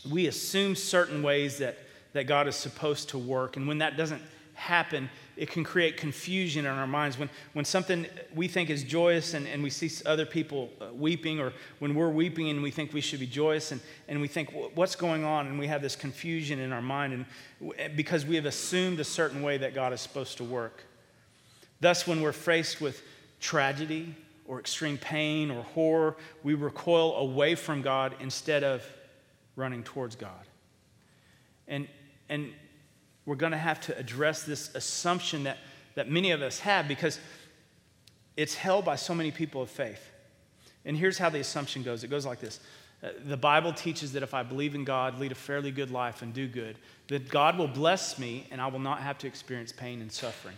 we 0.09 0.29
assume 0.29 0.77
certain 0.77 1.25
ways 1.25 1.59
that 1.59 1.79
that 2.17 2.27
God 2.27 2.49
is 2.49 2.57
supposed 2.57 3.11
to 3.11 3.19
work. 3.19 3.57
And 3.57 3.69
when 3.69 3.79
that 3.79 3.97
doesn't 3.99 4.23
happen, 4.55 5.11
it 5.37 5.51
can 5.51 5.63
create 5.63 5.99
confusion 5.99 6.65
in 6.65 6.73
our 6.73 6.87
minds. 6.87 7.19
When, 7.19 7.29
when 7.53 7.67
something 7.67 8.07
we 8.35 8.49
think 8.49 8.71
is 8.71 8.83
joyous 8.83 9.35
and, 9.35 9.47
and 9.47 9.63
we 9.63 9.69
see 9.69 9.91
other 10.07 10.25
people 10.25 10.71
uh, 10.81 10.87
weeping, 10.95 11.39
or 11.39 11.53
when 11.79 11.95
we're 11.95 12.09
weeping 12.09 12.49
and 12.49 12.63
we 12.63 12.71
think 12.71 12.95
we 12.95 13.03
should 13.03 13.21
be 13.21 13.27
joyous, 13.27 13.71
and, 13.71 13.83
and 14.09 14.19
we 14.19 14.29
think, 14.29 14.51
what's 14.75 14.97
going 14.97 15.25
on? 15.25 15.47
And 15.47 15.59
we 15.59 15.67
have 15.67 15.83
this 15.83 15.95
confusion 15.95 16.59
in 16.59 16.73
our 16.73 16.81
mind 16.81 17.27
and, 17.61 17.97
because 17.97 18.25
we 18.25 18.35
have 18.37 18.47
assumed 18.47 18.99
a 18.99 19.05
certain 19.05 19.43
way 19.43 19.59
that 19.59 19.75
God 19.75 19.93
is 19.93 20.01
supposed 20.01 20.39
to 20.39 20.45
work. 20.45 20.85
Thus, 21.81 22.07
when 22.07 22.23
we're 22.23 22.33
faced 22.33 22.81
with 22.81 23.03
tragedy 23.41 24.15
or 24.47 24.59
extreme 24.59 24.97
pain 24.97 25.51
or 25.51 25.63
horror, 25.65 26.17
we 26.43 26.55
recoil 26.55 27.17
away 27.17 27.57
from 27.57 27.83
God 27.83 28.15
instead 28.21 28.65
of 28.65 28.83
running 29.55 29.83
towards 29.83 30.17
God. 30.17 30.47
And 31.69 31.89
and 32.29 32.53
we're 33.25 33.37
going 33.37 33.53
to 33.53 33.59
have 33.59 33.81
to 33.83 33.99
address 33.99 34.45
this 34.45 34.75
assumption 34.75 35.45
that, 35.45 35.59
that 35.95 36.11
many 36.11 36.31
of 36.31 36.43
us 36.43 36.61
have 36.61 36.87
because 36.87 37.19
it's 38.37 38.55
held 38.55 38.85
by 38.85 38.97
so 38.97 39.15
many 39.15 39.31
people 39.31 39.63
of 39.63 39.71
faith. 39.71 40.11
And 40.85 40.97
here's 40.97 41.19
how 41.19 41.31
the 41.31 41.41
assumption 41.41 41.83
goes 41.83 42.05
it 42.05 42.09
goes 42.09 42.25
like 42.25 42.41
this 42.41 42.61
uh, 43.03 43.09
The 43.25 43.37
Bible 43.37 43.73
teaches 43.73 44.13
that 44.13 44.23
if 44.23 44.35
I 44.35 44.43
believe 44.43 44.75
in 44.75 44.85
God, 44.85 45.19
lead 45.19 45.33
a 45.33 45.37
fairly 45.37 45.71
good 45.71 45.91
life, 45.91 46.23
and 46.23 46.33
do 46.33 46.47
good, 46.47 46.77
that 47.09 47.29
God 47.29 47.59
will 47.59 47.69
bless 47.69 48.19
me 48.19 48.47
and 48.51 48.61
I 48.61 48.69
will 48.69 48.79
not 48.79 49.01
have 49.01 49.19
to 49.19 49.27
experience 49.27 49.73
pain 49.73 50.01
and 50.01 50.11
suffering. 50.11 50.57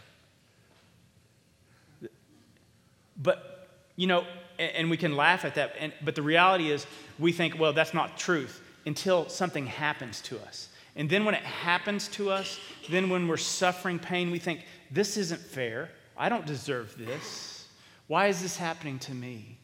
But, 3.20 3.68
you 3.96 4.06
know, 4.06 4.24
and, 4.58 4.90
we 4.90 4.96
can 4.96 5.16
laugh 5.16 5.44
at 5.44 5.56
that, 5.56 5.72
but 6.04 6.14
the 6.14 6.22
reality 6.22 6.70
is 6.70 6.86
we 7.18 7.32
think, 7.32 7.58
well, 7.58 7.72
that's 7.72 7.94
not 7.94 8.16
truth 8.16 8.60
until 8.86 9.28
something 9.28 9.66
happens 9.66 10.20
to 10.22 10.38
us. 10.40 10.68
And 10.96 11.08
then 11.08 11.24
when 11.24 11.34
it 11.34 11.42
happens 11.42 12.08
to 12.08 12.30
us, 12.30 12.58
then 12.90 13.08
when 13.10 13.28
we're 13.28 13.36
suffering 13.36 13.98
pain, 13.98 14.30
we 14.30 14.38
think, 14.38 14.64
this 14.90 15.16
isn't 15.16 15.40
fair. 15.40 15.90
I 16.16 16.28
don't 16.28 16.46
deserve 16.46 16.96
this. 16.98 17.68
Why 18.06 18.26
is 18.26 18.42
this 18.42 18.56
happening 18.56 18.98
to 19.00 19.14
me? 19.14 19.58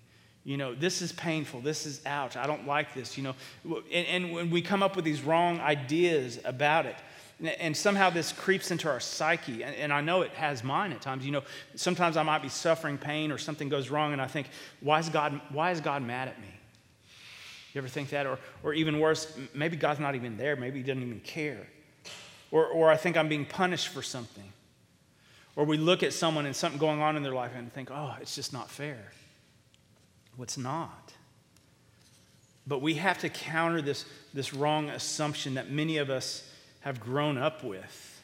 You 0.45 0.59
know, 0.59 0.75
this 0.75 1.01
is 1.01 1.11
painful. 1.13 1.63
This 1.63 1.87
is 1.87 2.05
ouch. 2.05 2.37
I 2.37 2.47
don't 2.47 2.67
like 2.67 2.95
this. 2.95 3.17
You 3.17 3.25
know, 3.25 3.35
and, 3.91 4.07
and 4.07 4.33
when 4.33 4.51
we 4.51 4.61
come 4.61 4.83
up 4.83 4.95
with 4.95 5.05
these 5.05 5.23
wrong 5.23 5.59
ideas 5.61 6.39
about 6.45 6.87
it, 6.87 6.97
and 7.59 7.77
somehow 7.77 8.11
this 8.11 8.31
creeps 8.31 8.71
into 8.71 8.89
our 8.89 9.01
psyche, 9.01 9.65
and 9.65 9.93
I 9.93 10.01
know 10.01 10.23
it 10.23 10.31
has 10.33 10.63
mine 10.63 10.93
at 10.93 11.01
times. 11.01 11.27
You 11.27 11.33
know, 11.33 11.43
sometimes 11.75 12.17
I 12.17 12.23
might 12.23 12.43
be 12.43 12.49
suffering 12.49 12.97
pain 12.97 13.33
or 13.33 13.39
something 13.39 13.69
goes 13.69 13.91
wrong, 13.91 14.13
and 14.13 14.23
I 14.23 14.29
think, 14.29 14.47
why 14.81 15.01
is 15.01 15.09
God, 15.09 15.41
why 15.51 15.73
is 15.73 15.81
God 15.81 16.03
mad 16.03 16.29
at 16.29 16.41
me? 16.41 16.54
You 17.75 17.81
ever 17.81 17.89
think 17.89 18.11
that? 18.11 18.25
Or, 18.27 18.39
or 18.63 18.73
even 18.73 19.01
worse, 19.01 19.37
maybe 19.53 19.77
God's 19.77 20.01
not 20.01 20.15
even 20.15 20.37
there. 20.37 20.55
Maybe 20.55 20.79
He 20.79 20.85
doesn't 20.85 21.03
even 21.03 21.21
care. 21.21 21.67
Or, 22.51 22.67
or 22.67 22.89
I 22.91 22.97
think 22.97 23.17
I'm 23.17 23.29
being 23.29 23.45
punished 23.45 23.89
for 23.89 24.01
something. 24.01 24.53
Or 25.57 25.65
we 25.65 25.77
look 25.77 26.03
at 26.05 26.13
someone 26.13 26.47
and 26.47 26.55
something 26.55 26.79
going 26.79 27.03
on 27.03 27.17
in 27.17 27.25
their 27.25 27.35
life 27.35 27.51
and 27.57 27.73
think, 27.73 27.91
oh, 27.91 28.15
it's 28.21 28.35
just 28.35 28.53
not 28.53 28.71
fair. 28.71 29.13
It's 30.41 30.57
not. 30.57 31.13
But 32.67 32.81
we 32.81 32.95
have 32.95 33.19
to 33.19 33.29
counter 33.29 33.83
this, 33.83 34.05
this 34.33 34.55
wrong 34.55 34.89
assumption 34.89 35.55
that 35.55 35.71
many 35.71 35.99
of 35.99 36.11
us 36.11 36.49
have 36.81 37.01
grown 37.01 37.39
up 37.39 37.65
with. 37.65 38.23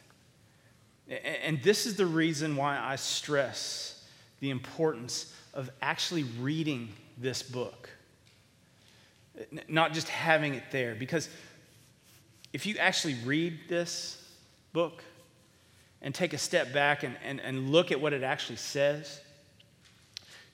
And 1.44 1.60
this 1.62 1.86
is 1.86 1.96
the 1.96 2.06
reason 2.06 2.54
why 2.54 2.78
I 2.78 2.96
stress 2.96 4.04
the 4.38 4.50
importance 4.50 5.34
of 5.52 5.70
actually 5.82 6.22
reading 6.22 6.90
this 7.18 7.42
book 7.42 7.90
not 9.68 9.92
just 9.92 10.08
having 10.08 10.54
it 10.54 10.64
there. 10.70 10.94
Because 10.94 11.28
if 12.52 12.66
you 12.66 12.76
actually 12.78 13.14
read 13.24 13.58
this 13.68 14.22
book 14.72 15.02
and 16.02 16.14
take 16.14 16.32
a 16.32 16.38
step 16.38 16.72
back 16.72 17.02
and, 17.02 17.16
and, 17.24 17.40
and 17.40 17.70
look 17.70 17.92
at 17.92 18.00
what 18.00 18.12
it 18.12 18.22
actually 18.22 18.56
says, 18.56 19.20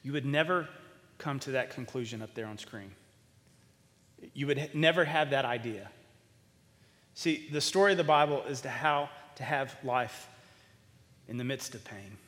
you 0.02 0.12
would 0.12 0.26
never 0.26 0.68
come 1.18 1.38
to 1.40 1.52
that 1.52 1.70
conclusion 1.70 2.22
up 2.22 2.34
there 2.34 2.46
on 2.46 2.58
screen. 2.58 2.90
You 4.34 4.46
would 4.46 4.70
never 4.74 5.04
have 5.04 5.30
that 5.30 5.44
idea. 5.44 5.90
See, 7.14 7.48
the 7.50 7.60
story 7.60 7.92
of 7.92 7.98
the 7.98 8.04
Bible 8.04 8.42
is 8.48 8.60
to 8.62 8.68
how 8.68 9.08
to 9.36 9.42
have 9.42 9.76
life 9.82 10.28
in 11.28 11.38
the 11.38 11.44
midst 11.44 11.74
of 11.74 11.84
pain. 11.84 12.18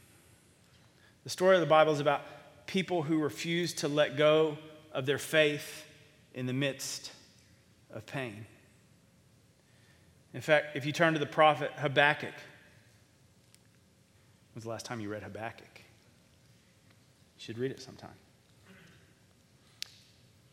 The 1.25 1.31
story 1.31 1.57
of 1.57 1.61
the 1.61 1.67
Bible 1.67 1.93
is 1.93 2.01
about 2.01 2.23
people 2.67 3.03
who 3.03 3.19
refuse 3.19 3.75
to 3.75 3.89
let 3.89 4.17
go 4.17 4.57
of 4.93 5.07
their 5.07 5.19
faith 5.19 5.85
in 6.39 6.47
the 6.47 6.53
midst 6.53 7.11
of 7.91 8.07
pain. 8.07 8.47
In 10.33 10.41
fact, 10.41 10.77
if 10.77 10.87
you 10.87 10.93
turn 10.93 11.15
to 11.15 11.19
the 11.19 11.27
prophet 11.27 11.73
Habakkuk, 11.79 12.35
when's 14.55 14.63
the 14.63 14.71
last 14.71 14.87
time 14.87 15.01
you 15.01 15.09
read 15.09 15.25
Habakkuk? 15.25 15.67
You 15.75 15.83
should 17.39 17.59
read 17.59 17.73
it 17.73 17.81
sometime. 17.81 18.15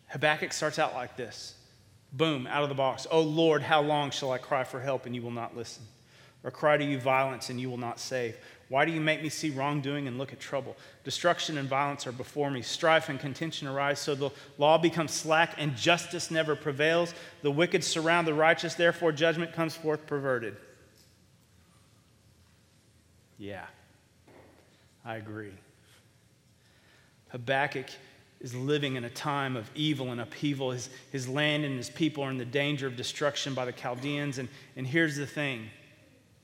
Habakkuk 0.07 0.53
starts 0.53 0.79
out 0.79 0.95
like 0.95 1.15
this 1.15 1.53
boom, 2.13 2.47
out 2.47 2.63
of 2.63 2.69
the 2.69 2.75
box. 2.75 3.05
Oh 3.11 3.21
Lord, 3.21 3.61
how 3.61 3.81
long 3.81 4.09
shall 4.09 4.31
I 4.31 4.39
cry 4.39 4.63
for 4.63 4.79
help 4.79 5.05
and 5.05 5.15
you 5.15 5.21
will 5.21 5.29
not 5.29 5.55
listen? 5.55 5.83
or 6.45 6.51
cry 6.51 6.77
to 6.77 6.85
you 6.85 6.99
violence 6.99 7.49
and 7.49 7.59
you 7.59 7.69
will 7.69 7.77
not 7.77 7.99
save? 7.99 8.37
Why 8.67 8.83
do 8.85 8.91
you 8.91 8.99
make 8.99 9.21
me 9.21 9.29
see 9.29 9.51
wrongdoing 9.51 10.07
and 10.07 10.17
look 10.17 10.33
at 10.33 10.39
trouble? 10.39 10.75
Destruction 11.03 11.57
and 11.57 11.69
violence 11.69 12.07
are 12.07 12.11
before 12.11 12.49
me. 12.49 12.63
Strife 12.63 13.09
and 13.09 13.19
contention 13.19 13.67
arise, 13.67 13.99
so 13.99 14.15
the 14.15 14.31
law 14.57 14.79
becomes 14.79 15.11
slack 15.11 15.53
and 15.57 15.75
justice 15.75 16.31
never 16.31 16.55
prevails. 16.55 17.13
The 17.43 17.51
wicked 17.51 17.83
surround 17.83 18.25
the 18.25 18.33
righteous, 18.33 18.73
therefore 18.73 19.11
judgment 19.11 19.53
comes 19.53 19.75
forth 19.75 20.07
perverted. 20.07 20.57
Yeah, 23.37 23.65
I 25.03 25.17
agree. 25.17 25.53
Habakkuk 27.29 27.89
is 28.41 28.55
living 28.55 28.95
in 28.95 29.03
a 29.03 29.09
time 29.09 29.55
of 29.55 29.69
evil 29.75 30.11
and 30.11 30.19
upheaval. 30.19 30.71
His, 30.71 30.89
his 31.11 31.27
land 31.27 31.65
and 31.65 31.77
his 31.77 31.89
people 31.89 32.23
are 32.23 32.31
in 32.31 32.37
the 32.37 32.45
danger 32.45 32.87
of 32.87 32.95
destruction 32.95 33.53
by 33.53 33.65
the 33.65 33.71
Chaldeans. 33.71 34.39
And, 34.39 34.49
and 34.75 34.87
here's 34.87 35.17
the 35.17 35.27
thing 35.27 35.69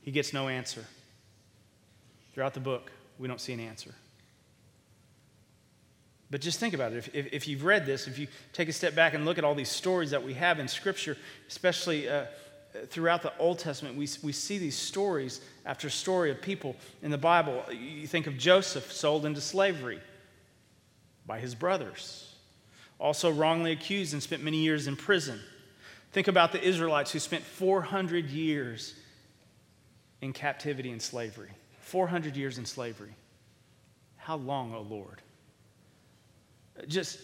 he 0.02 0.12
gets 0.12 0.34
no 0.34 0.50
answer. 0.50 0.86
Throughout 2.34 2.54
the 2.54 2.60
book, 2.60 2.92
we 3.20 3.28
don't 3.28 3.42
see 3.42 3.54
an 3.54 3.60
answer. 3.60 3.94
But 6.32 6.40
just 6.40 6.60
think 6.60 6.74
about 6.74 6.94
it. 6.94 6.98
If, 6.98 7.16
if, 7.16 7.34
if, 7.34 7.48
you've 7.48 7.66
read 7.66 7.86
this, 7.86 8.08
if 8.08 8.18
you 8.18 8.28
take 8.54 8.70
a 8.70 8.74
step 8.74 8.96
back 8.96 9.14
and 9.14 9.26
look 9.26 9.38
at 9.38 9.44
all 9.44 9.54
these 9.54 9.70
stories 9.70 10.12
that 10.12 10.24
we 10.24 10.34
have 10.36 10.60
in 10.60 10.68
Scripture, 10.70 11.18
especially 11.50 12.08
uh, 12.08 12.26
throughout 12.88 13.22
the 13.22 13.38
Old 13.38 13.60
Testament, 13.60 13.98
we, 13.98 14.08
we 14.24 14.32
see 14.32 14.58
these 14.58 14.78
stories 14.78 15.42
after 15.66 15.90
story 15.90 16.32
of 16.32 16.42
people 16.42 16.78
in 17.02 17.12
the 17.12 17.18
Bible. 17.18 17.62
You 17.70 18.08
think 18.08 18.28
of 18.28 18.38
Joseph 18.38 18.94
sold 18.94 19.26
into 19.26 19.42
slavery 19.42 20.00
by 21.26 21.40
his 21.40 21.54
brothers, 21.54 22.34
also 22.98 23.30
wrongly 23.30 23.74
accused 23.74 24.14
and 24.14 24.24
spent 24.24 24.42
many 24.42 24.58
years 24.58 24.88
in 24.88 24.96
prison. 24.96 25.40
Think 26.14 26.30
about 26.30 26.54
the 26.54 26.64
Israelites 26.64 27.12
who 27.12 27.20
spent 27.20 27.44
400 27.44 28.30
years 28.30 28.96
in 30.22 30.32
captivity 30.32 30.92
and 30.92 31.02
slavery. 31.02 31.50
400 31.92 32.38
years 32.38 32.58
in 32.58 32.66
slavery. 32.66 33.14
How 34.16 34.38
long, 34.38 34.74
O 34.74 34.78
oh 34.78 34.82
Lord? 34.82 35.22
Just 36.88 37.20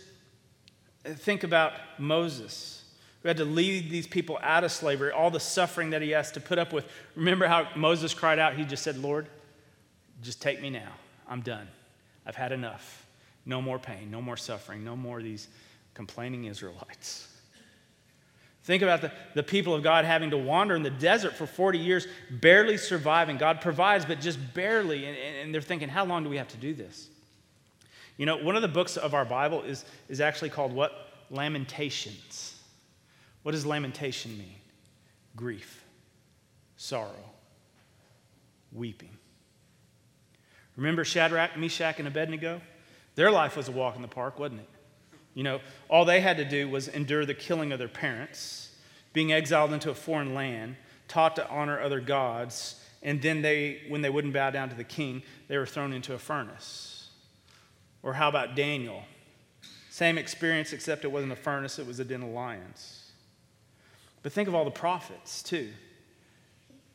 think 1.05 1.45
about 1.45 1.71
Moses, 1.97 2.83
who 3.21 3.29
had 3.29 3.37
to 3.37 3.45
lead 3.45 3.89
these 3.89 4.05
people 4.05 4.37
out 4.41 4.65
of 4.65 4.71
slavery, 4.73 5.11
all 5.11 5.31
the 5.31 5.39
suffering 5.39 5.91
that 5.91 6.01
he 6.01 6.09
has 6.09 6.33
to 6.33 6.41
put 6.41 6.59
up 6.59 6.73
with. 6.73 6.85
Remember 7.15 7.47
how 7.47 7.69
Moses 7.77 8.13
cried 8.13 8.39
out? 8.39 8.55
He 8.55 8.65
just 8.65 8.83
said, 8.83 8.97
Lord, 8.97 9.27
just 10.21 10.41
take 10.41 10.61
me 10.61 10.69
now. 10.69 10.91
I'm 11.29 11.39
done. 11.39 11.69
I've 12.25 12.35
had 12.35 12.51
enough. 12.51 13.05
No 13.45 13.61
more 13.61 13.79
pain, 13.79 14.11
no 14.11 14.21
more 14.21 14.35
suffering, 14.35 14.83
no 14.83 14.97
more 14.97 15.19
of 15.19 15.23
these 15.23 15.47
complaining 15.93 16.43
Israelites. 16.43 17.26
Think 18.67 18.83
about 18.83 18.99
the, 18.99 19.13
the 19.33 19.43
people 19.43 19.73
of 19.73 19.81
God 19.81 20.03
having 20.03 20.31
to 20.31 20.37
wander 20.37 20.75
in 20.75 20.83
the 20.83 20.89
desert 20.89 21.37
for 21.37 21.47
40 21.47 21.79
years, 21.79 22.05
barely 22.29 22.75
surviving. 22.75 23.37
God 23.37 23.61
provides, 23.61 24.03
but 24.03 24.19
just 24.19 24.37
barely. 24.53 25.05
And, 25.05 25.17
and 25.17 25.53
they're 25.53 25.61
thinking, 25.61 25.87
how 25.87 26.03
long 26.03 26.25
do 26.25 26.29
we 26.29 26.35
have 26.35 26.49
to 26.49 26.57
do 26.57 26.73
this? 26.73 27.07
You 28.17 28.25
know, 28.25 28.35
one 28.35 28.57
of 28.57 28.61
the 28.61 28.67
books 28.67 28.97
of 28.97 29.13
our 29.13 29.23
Bible 29.23 29.63
is, 29.63 29.85
is 30.09 30.19
actually 30.19 30.49
called 30.49 30.73
what? 30.73 30.91
Lamentations. 31.29 32.61
What 33.43 33.53
does 33.53 33.65
lamentation 33.65 34.37
mean? 34.37 34.55
Grief, 35.37 35.81
sorrow, 36.75 37.31
weeping. 38.73 39.17
Remember 40.75 41.05
Shadrach, 41.05 41.55
Meshach, 41.55 41.99
and 41.99 42.07
Abednego? 42.09 42.59
Their 43.15 43.31
life 43.31 43.55
was 43.55 43.69
a 43.69 43.71
walk 43.71 43.95
in 43.95 44.01
the 44.01 44.09
park, 44.09 44.37
wasn't 44.37 44.59
it? 44.59 44.69
You 45.37 45.43
know, 45.43 45.59
all 45.87 46.03
they 46.03 46.19
had 46.19 46.37
to 46.37 46.45
do 46.45 46.67
was 46.67 46.87
endure 46.87 47.23
the 47.23 47.35
killing 47.35 47.71
of 47.71 47.77
their 47.77 47.87
parents, 47.87 48.71
being 49.13 49.31
exiled 49.31 49.71
into 49.71 49.91
a 49.91 49.93
foreign 49.93 50.33
land, 50.33 50.77
taught 51.07 51.35
to 51.35 51.47
honor 51.47 51.79
other 51.79 51.99
gods, 51.99 52.83
and 53.03 53.21
then 53.21 53.43
they, 53.43 53.83
when 53.87 54.01
they 54.01 54.09
wouldn't 54.09 54.33
bow 54.33 54.49
down 54.49 54.67
to 54.69 54.75
the 54.75 54.83
king, 54.83 55.21
they 55.47 55.59
were 55.59 55.67
thrown 55.67 55.93
into 55.93 56.15
a 56.15 56.17
furnace. 56.17 57.11
Or 58.01 58.13
how 58.13 58.29
about 58.29 58.55
Daniel? 58.55 59.03
Same 59.91 60.17
experience, 60.17 60.73
except 60.73 61.05
it 61.05 61.11
wasn't 61.11 61.33
a 61.33 61.35
furnace, 61.35 61.77
it 61.77 61.85
was 61.85 61.99
a 61.99 62.03
den 62.03 62.23
of 62.23 62.29
lions. 62.29 63.11
But 64.23 64.31
think 64.31 64.47
of 64.47 64.55
all 64.55 64.65
the 64.65 64.71
prophets, 64.71 65.43
too. 65.43 65.69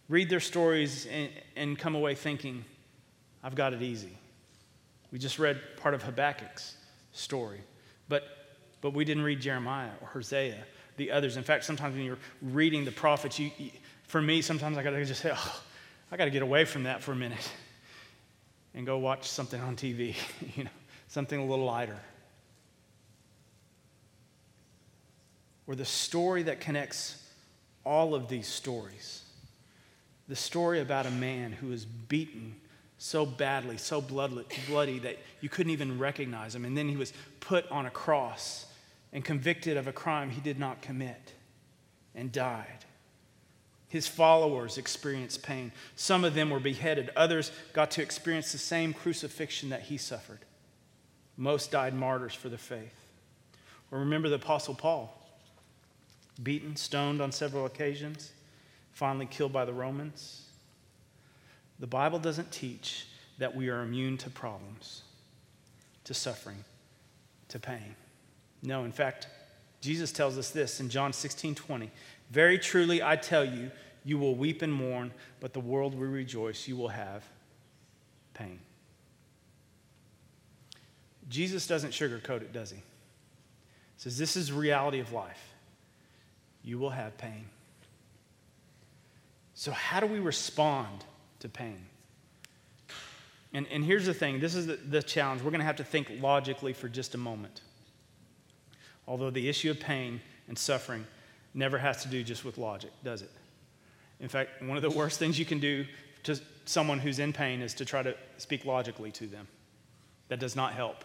Read 0.09 0.29
their 0.29 0.41
stories 0.41 1.07
and, 1.07 1.31
and 1.55 1.79
come 1.79 1.95
away 1.95 2.17
thinking, 2.17 2.65
I've 3.41 3.55
got 3.55 3.73
it 3.73 3.83
easy. 3.83 4.19
We 5.13 5.21
just 5.21 5.39
read 5.39 5.61
part 5.77 5.95
of 5.95 6.03
Habakkuk's 6.03 6.77
story. 7.13 7.61
But, 8.09 8.25
but 8.81 8.93
we 8.95 9.05
didn't 9.05 9.23
read 9.23 9.41
Jeremiah 9.41 9.91
or 10.01 10.09
Hosea, 10.09 10.59
the 10.97 11.11
others. 11.11 11.37
In 11.37 11.43
fact, 11.43 11.65
sometimes 11.65 11.95
when 11.97 12.05
you're 12.05 12.19
reading 12.41 12.85
the 12.85 12.93
prophets, 12.93 13.39
you, 13.39 13.51
you 13.59 13.71
for 14.07 14.21
me, 14.21 14.43
sometimes 14.43 14.77
I 14.77 14.83
got 14.83 14.91
to 14.91 15.05
just 15.05 15.23
say, 15.23 15.33
oh, 15.35 15.63
I 16.11 16.17
got 16.17 16.27
to 16.27 16.31
get 16.31 16.43
away 16.43 16.65
from 16.65 16.83
that 16.83 17.03
for 17.03 17.13
a 17.13 17.17
minute 17.17 17.51
and 18.75 18.85
go 18.85 18.99
watch 18.99 19.29
something 19.29 19.61
on 19.61 19.77
TV, 19.77 20.15
you 20.57 20.65
know, 20.65 20.71
something 21.09 21.39
a 21.39 21.45
little 21.45 21.65
lighter. 21.65 21.99
Or 25.67 25.75
the 25.75 25.85
story 25.85 26.43
that 26.45 26.61
connects 26.61 27.23
all 27.85 28.15
of 28.15 28.29
these 28.29 28.47
stories. 28.47 29.23
The 30.29 30.37
story 30.37 30.81
about 30.81 31.07
a 31.07 31.11
man 31.11 31.53
who 31.53 31.73
is 31.73 31.85
beaten 31.85 32.57
so 33.03 33.27
badly, 33.27 33.77
so 33.79 34.01
bloody 34.01 35.01
that 35.01 35.19
you 35.41 35.49
couldn't 35.49 35.73
even 35.73 35.99
recognize 35.99 36.55
him. 36.55 36.65
And 36.65 36.79
then 36.79 36.89
he 36.89 36.97
was 36.97 37.13
put 37.41 37.69
on 37.69 37.85
a 37.85 37.91
cross 37.91 38.67
and 39.13 39.25
convicted 39.25 39.77
of 39.77 39.89
a 39.89 39.93
crime 39.93 40.31
he 40.31 40.41
did 40.41 40.57
not 40.57 40.83
commit 40.83 41.33
and 42.15 42.31
died. 42.31 42.85
His 43.89 44.07
followers 44.07 44.79
experienced 44.79 45.43
pain. 45.43 45.73
Some 45.97 46.23
of 46.23 46.35
them 46.35 46.49
were 46.51 46.61
beheaded, 46.61 47.11
others 47.17 47.51
got 47.73 47.91
to 47.93 48.03
experience 48.03 48.53
the 48.53 48.59
same 48.59 48.95
crucifixion 48.95 49.71
that 49.71 49.83
he 49.83 49.97
suffered. 49.97 50.39
Most 51.37 51.73
died 51.73 51.95
martyrs 51.95 52.35
for 52.35 52.51
the 52.51 52.57
faith. 52.57 52.95
Or 53.91 53.99
remember 53.99 54.29
the 54.29 54.37
Apostle 54.37 54.77
Paul, 54.77 55.13
beaten, 56.41 56.77
stoned 56.77 57.21
on 57.21 57.33
several 57.33 57.67
occasions, 57.67 58.31
finally 58.93 59.27
killed 59.27 59.53
by 59.53 59.65
the 59.65 59.73
Romans. 59.73 60.43
The 61.83 61.89
Bible 61.89 62.21
doesn't 62.21 62.53
teach 62.53 63.09
that 63.39 63.57
we 63.57 63.69
are 63.69 63.83
immune 63.83 64.17
to 64.19 64.31
problems, 64.31 65.03
to 66.05 66.15
suffering, 66.15 66.63
to 67.49 67.59
pain. 67.59 67.97
No, 68.63 68.85
in 68.85 68.93
fact, 68.93 69.27
Jesus 69.81 70.13
tells 70.13 70.39
us 70.39 70.51
this 70.51 70.79
in 70.79 70.89
John 70.89 71.13
16 71.13 71.57
20. 71.57 71.91
Very 72.31 72.57
truly, 72.57 73.03
I 73.03 73.17
tell 73.17 73.45
you, 73.45 73.73
you 74.05 74.17
will 74.17 74.37
weep 74.37 74.63
and 74.63 74.73
mourn, 74.73 75.11
but 75.41 75.55
the 75.55 75.59
world 75.59 75.99
will 75.99 76.07
rejoice. 76.07 76.69
You 76.69 76.77
will 76.77 76.87
have 76.87 77.25
pain. 78.33 78.61
Jesus 81.29 81.67
doesn't 81.67 81.91
sugarcoat 81.91 82.43
it, 82.43 82.53
does 82.53 82.71
he? 82.71 82.77
He 82.77 82.83
says, 83.97 84.17
This 84.17 84.37
is 84.37 84.53
reality 84.53 85.01
of 85.01 85.13
life. 85.13 85.53
You 86.63 86.79
will 86.79 86.91
have 86.91 87.19
pain. 87.19 87.47
So, 89.55 89.73
how 89.73 89.99
do 89.99 90.07
we 90.07 90.21
respond 90.21 91.05
to 91.43 91.49
pain. 91.49 91.87
And, 93.53 93.67
and 93.71 93.85
here's 93.85 94.07
the 94.07 94.15
thing 94.15 94.41
this 94.41 94.55
is 94.55 94.67
the, 94.67 94.77
the 94.77 95.03
challenge. 95.03 95.43
We're 95.43 95.51
going 95.51 95.61
to 95.61 95.67
have 95.67 95.77
to 95.77 95.85
think 95.85 96.11
logically 96.21 96.73
for 96.73 96.89
just 96.89 97.15
a 97.15 97.19
moment. 97.19 97.61
Although 99.07 99.31
the 99.31 99.49
issue 99.49 99.71
of 99.71 99.79
pain 99.79 100.21
and 100.49 100.57
suffering 100.57 101.07
never 101.55 101.79
has 101.79 102.03
to 102.03 102.09
do 102.09 102.23
just 102.23 102.45
with 102.45 102.57
logic, 102.57 102.91
does 103.05 103.23
it? 103.23 103.31
In 104.21 104.29
fact, 104.29 104.63
one 104.63 104.77
of 104.77 104.83
the 104.83 104.91
worst 104.91 105.19
things 105.19 105.39
you 105.39 105.45
can 105.45 105.59
do 105.59 105.85
to 106.23 106.41
someone 106.65 106.99
who's 106.99 107.19
in 107.19 107.33
pain 107.33 107.61
is 107.61 107.75
to 107.75 107.85
try 107.85 108.03
to 108.03 108.15
speak 108.39 108.65
logically 108.65 109.11
to 109.11 109.27
them. 109.27 109.49
That 110.29 110.39
does 110.39 110.57
not 110.57 110.73
help 110.73 111.05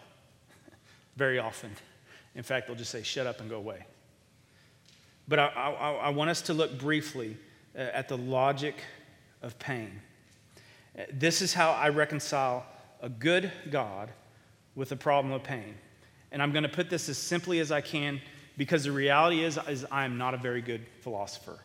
very 1.16 1.40
often. 1.40 1.72
In 2.36 2.44
fact, 2.44 2.68
they'll 2.68 2.76
just 2.76 2.92
say, 2.92 3.02
shut 3.02 3.26
up 3.26 3.42
and 3.42 3.50
go 3.50 3.58
away. 3.58 3.86
But 5.28 5.40
I, 5.40 5.48
I, 5.48 5.92
I 5.94 6.10
want 6.10 6.30
us 6.30 6.44
to 6.44 6.54
look 6.54 6.78
briefly 6.78 7.36
uh, 7.76 7.80
at 7.82 8.08
the 8.08 8.18
logic 8.18 8.76
of 9.42 9.58
pain. 9.60 10.00
This 11.12 11.42
is 11.42 11.54
how 11.54 11.72
I 11.72 11.90
reconcile 11.90 12.66
a 13.02 13.10
good 13.10 13.52
God 13.70 14.10
with 14.76 14.90
the 14.90 14.96
problem 14.96 15.34
of 15.34 15.44
pain. 15.44 15.76
And 16.32 16.42
I'm 16.42 16.52
going 16.52 16.64
to 16.64 16.70
put 16.70 16.90
this 16.90 17.08
as 17.10 17.18
simply 17.18 17.60
as 17.60 17.72
I 17.72 17.82
can 17.82 18.20
because 18.58 18.84
the 18.84 18.92
reality 18.92 19.44
is, 19.44 19.60
is 19.68 19.86
I 19.92 20.06
am 20.06 20.18
not 20.18 20.34
a 20.34 20.38
very 20.38 20.62
good 20.62 20.86
philosopher. 21.02 21.60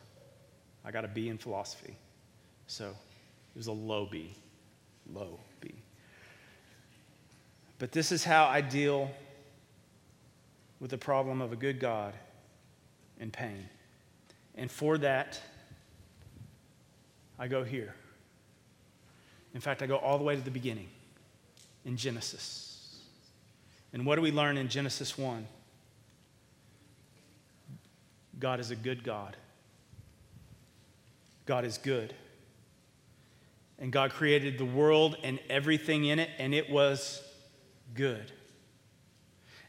I 0.85 0.91
got 0.91 1.05
a 1.05 1.07
B 1.07 1.29
in 1.29 1.37
philosophy. 1.37 1.95
So 2.67 2.85
it 2.85 3.57
was 3.57 3.67
a 3.67 3.71
low 3.71 4.05
B. 4.05 4.35
Low 5.11 5.39
B. 5.59 5.73
But 7.79 7.91
this 7.91 8.11
is 8.11 8.23
how 8.23 8.45
I 8.45 8.61
deal 8.61 9.09
with 10.79 10.91
the 10.91 10.97
problem 10.97 11.41
of 11.41 11.51
a 11.51 11.55
good 11.55 11.79
God 11.79 12.13
and 13.19 13.33
pain. 13.33 13.67
And 14.55 14.71
for 14.71 14.97
that, 14.99 15.39
I 17.39 17.47
go 17.47 17.63
here. 17.63 17.95
In 19.53 19.61
fact, 19.61 19.81
I 19.81 19.87
go 19.87 19.97
all 19.97 20.17
the 20.17 20.23
way 20.23 20.35
to 20.35 20.41
the 20.41 20.51
beginning 20.51 20.87
in 21.85 21.97
Genesis. 21.97 22.97
And 23.91 24.05
what 24.05 24.15
do 24.15 24.21
we 24.21 24.31
learn 24.31 24.57
in 24.57 24.67
Genesis 24.67 25.17
1? 25.17 25.47
God 28.39 28.59
is 28.59 28.71
a 28.71 28.75
good 28.75 29.03
God. 29.03 29.37
God 31.45 31.65
is 31.65 31.77
good. 31.77 32.13
And 33.77 33.91
God 33.91 34.11
created 34.11 34.57
the 34.57 34.65
world 34.65 35.17
and 35.23 35.39
everything 35.49 36.05
in 36.05 36.19
it, 36.19 36.29
and 36.39 36.53
it 36.53 36.69
was 36.69 37.21
good. 37.93 38.31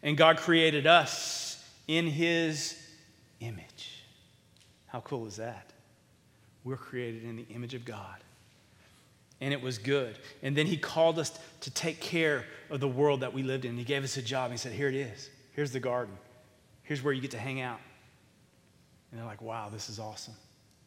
And 0.02 0.16
God 0.16 0.38
created 0.38 0.86
us 0.86 1.62
in 1.88 2.06
His 2.06 2.78
image. 3.40 4.04
How 4.86 5.00
cool 5.00 5.26
is 5.26 5.36
that? 5.36 5.72
We're 6.62 6.76
created 6.76 7.24
in 7.24 7.36
the 7.36 7.46
image 7.50 7.74
of 7.74 7.84
God. 7.84 8.16
And 9.40 9.52
it 9.52 9.60
was 9.60 9.78
good. 9.78 10.18
And 10.42 10.56
then 10.56 10.66
He 10.66 10.76
called 10.76 11.18
us 11.18 11.38
to 11.60 11.70
take 11.70 12.00
care 12.00 12.44
of 12.70 12.80
the 12.80 12.88
world 12.88 13.20
that 13.20 13.32
we 13.32 13.42
lived 13.42 13.64
in. 13.64 13.76
He 13.76 13.84
gave 13.84 14.04
us 14.04 14.16
a 14.16 14.22
job. 14.22 14.50
He 14.50 14.56
said, 14.56 14.72
Here 14.72 14.88
it 14.88 14.94
is. 14.94 15.30
Here's 15.52 15.72
the 15.72 15.80
garden. 15.80 16.16
Here's 16.82 17.02
where 17.02 17.12
you 17.12 17.20
get 17.20 17.32
to 17.32 17.38
hang 17.38 17.60
out. 17.60 17.80
And 19.10 19.20
they're 19.20 19.26
like, 19.26 19.42
Wow, 19.42 19.68
this 19.72 19.88
is 19.88 19.98
awesome. 19.98 20.34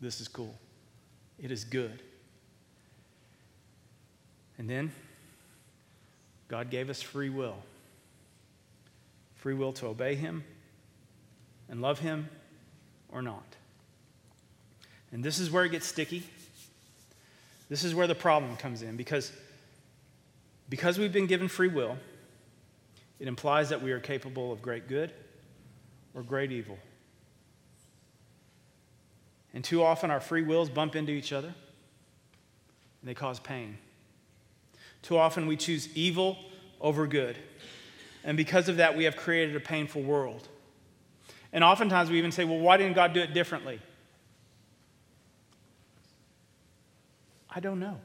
This 0.02 0.22
is 0.22 0.28
cool. 0.28 0.56
It 1.40 1.52
is 1.52 1.64
good. 1.64 2.02
And 4.58 4.70
then 4.70 4.92
God 6.48 6.70
gave 6.70 6.90
us 6.90 7.02
free 7.02 7.30
will 7.30 7.58
free 9.38 9.54
will 9.54 9.72
to 9.72 9.88
obey 9.88 10.16
Him 10.16 10.44
and 11.70 11.82
love 11.82 12.00
Him 12.00 12.28
or 13.10 13.22
not. 13.22 13.56
And 15.12 15.24
this 15.24 15.40
is 15.40 15.50
where 15.50 15.64
it 15.64 15.70
gets 15.70 15.88
sticky. 15.88 16.24
This 17.70 17.84
is 17.84 17.94
where 17.94 18.08
the 18.08 18.16
problem 18.16 18.56
comes 18.58 18.82
in 18.82 18.96
because, 18.96 19.32
because 20.70 20.98
we've 20.98 21.12
been 21.12 21.28
given 21.28 21.48
free 21.48 21.68
will, 21.68 21.98
it 23.20 23.28
implies 23.28 23.70
that 23.70 23.82
we 23.82 23.92
are 23.92 24.00
capable 24.00 24.52
of 24.52 24.62
great 24.62 24.88
good 24.88 25.12
or 26.14 26.24
great 26.24 26.52
evil. 26.52 26.78
And 29.54 29.64
too 29.64 29.84
often 29.84 30.12
our 30.12 30.20
free 30.20 30.44
wills 30.44 30.70
bump 30.70 30.96
into 30.96 31.12
each 31.12 31.34
other 31.34 31.48
and 31.48 33.10
they 33.10 33.14
cause 33.14 33.40
pain. 33.40 33.78
Too 35.02 35.18
often 35.18 35.48
we 35.48 35.58
choose 35.58 35.90
evil 35.96 36.38
over 36.80 37.08
good. 37.08 37.38
And 38.24 38.38
because 38.38 38.70
of 38.70 38.78
that, 38.78 38.96
we 38.96 39.06
have 39.06 39.16
created 39.16 39.56
a 39.56 39.60
painful 39.60 40.02
world. 40.02 40.48
And 41.54 41.64
oftentimes 41.64 42.10
we 42.10 42.18
even 42.18 42.32
say, 42.32 42.44
well, 42.44 42.60
why 42.60 42.78
didn't 42.78 42.94
God 42.94 43.14
do 43.14 43.22
it 43.22 43.34
differently? 43.34 43.80
I 47.50 47.60
don't 47.60 47.80
know. 47.80 47.98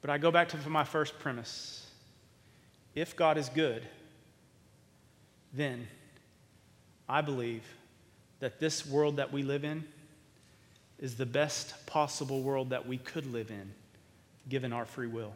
But 0.00 0.10
I 0.10 0.18
go 0.18 0.30
back 0.30 0.48
to 0.50 0.68
my 0.68 0.84
first 0.84 1.18
premise. 1.18 1.86
If 2.94 3.16
God 3.16 3.36
is 3.36 3.48
good, 3.48 3.82
then 5.52 5.86
I 7.08 7.20
believe 7.20 7.62
that 8.40 8.60
this 8.60 8.86
world 8.86 9.16
that 9.16 9.32
we 9.32 9.42
live 9.42 9.64
in 9.64 9.84
is 10.98 11.16
the 11.16 11.26
best 11.26 11.86
possible 11.86 12.42
world 12.42 12.70
that 12.70 12.86
we 12.86 12.98
could 12.98 13.26
live 13.26 13.50
in 13.50 13.72
given 14.48 14.72
our 14.72 14.84
free 14.84 15.06
will. 15.06 15.32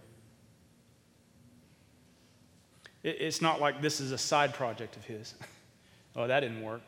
It's 3.03 3.43
not 3.43 3.61
like 3.61 3.83
this 3.83 4.01
is 4.01 4.13
a 4.13 4.19
side 4.19 4.55
project 4.55 4.97
of 4.97 5.05
his. 5.05 5.35
oh, 6.17 6.27
that 6.27 6.41
didn't 6.41 6.63
work. 6.63 6.83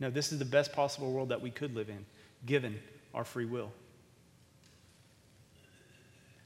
No, 0.00 0.10
this 0.10 0.32
is 0.32 0.38
the 0.38 0.44
best 0.44 0.72
possible 0.72 1.12
world 1.12 1.28
that 1.28 1.40
we 1.40 1.50
could 1.50 1.74
live 1.74 1.88
in, 1.88 2.06
given 2.46 2.78
our 3.14 3.24
free 3.24 3.44
will. 3.44 3.72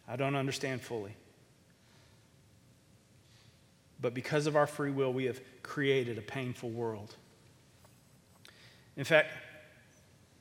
I 0.09 0.16
don't 0.16 0.37
understand 0.37 0.81
fully. 0.81 1.14
But 4.01 4.14
because 4.14 4.46
of 4.46 4.57
our 4.57 4.66
free 4.66 4.90
will, 4.90 5.12
we 5.12 5.25
have 5.25 5.40
created 5.62 6.18
a 6.18 6.22
painful 6.22 6.70
world. 6.70 7.14
In 8.96 9.05
fact, 9.05 9.33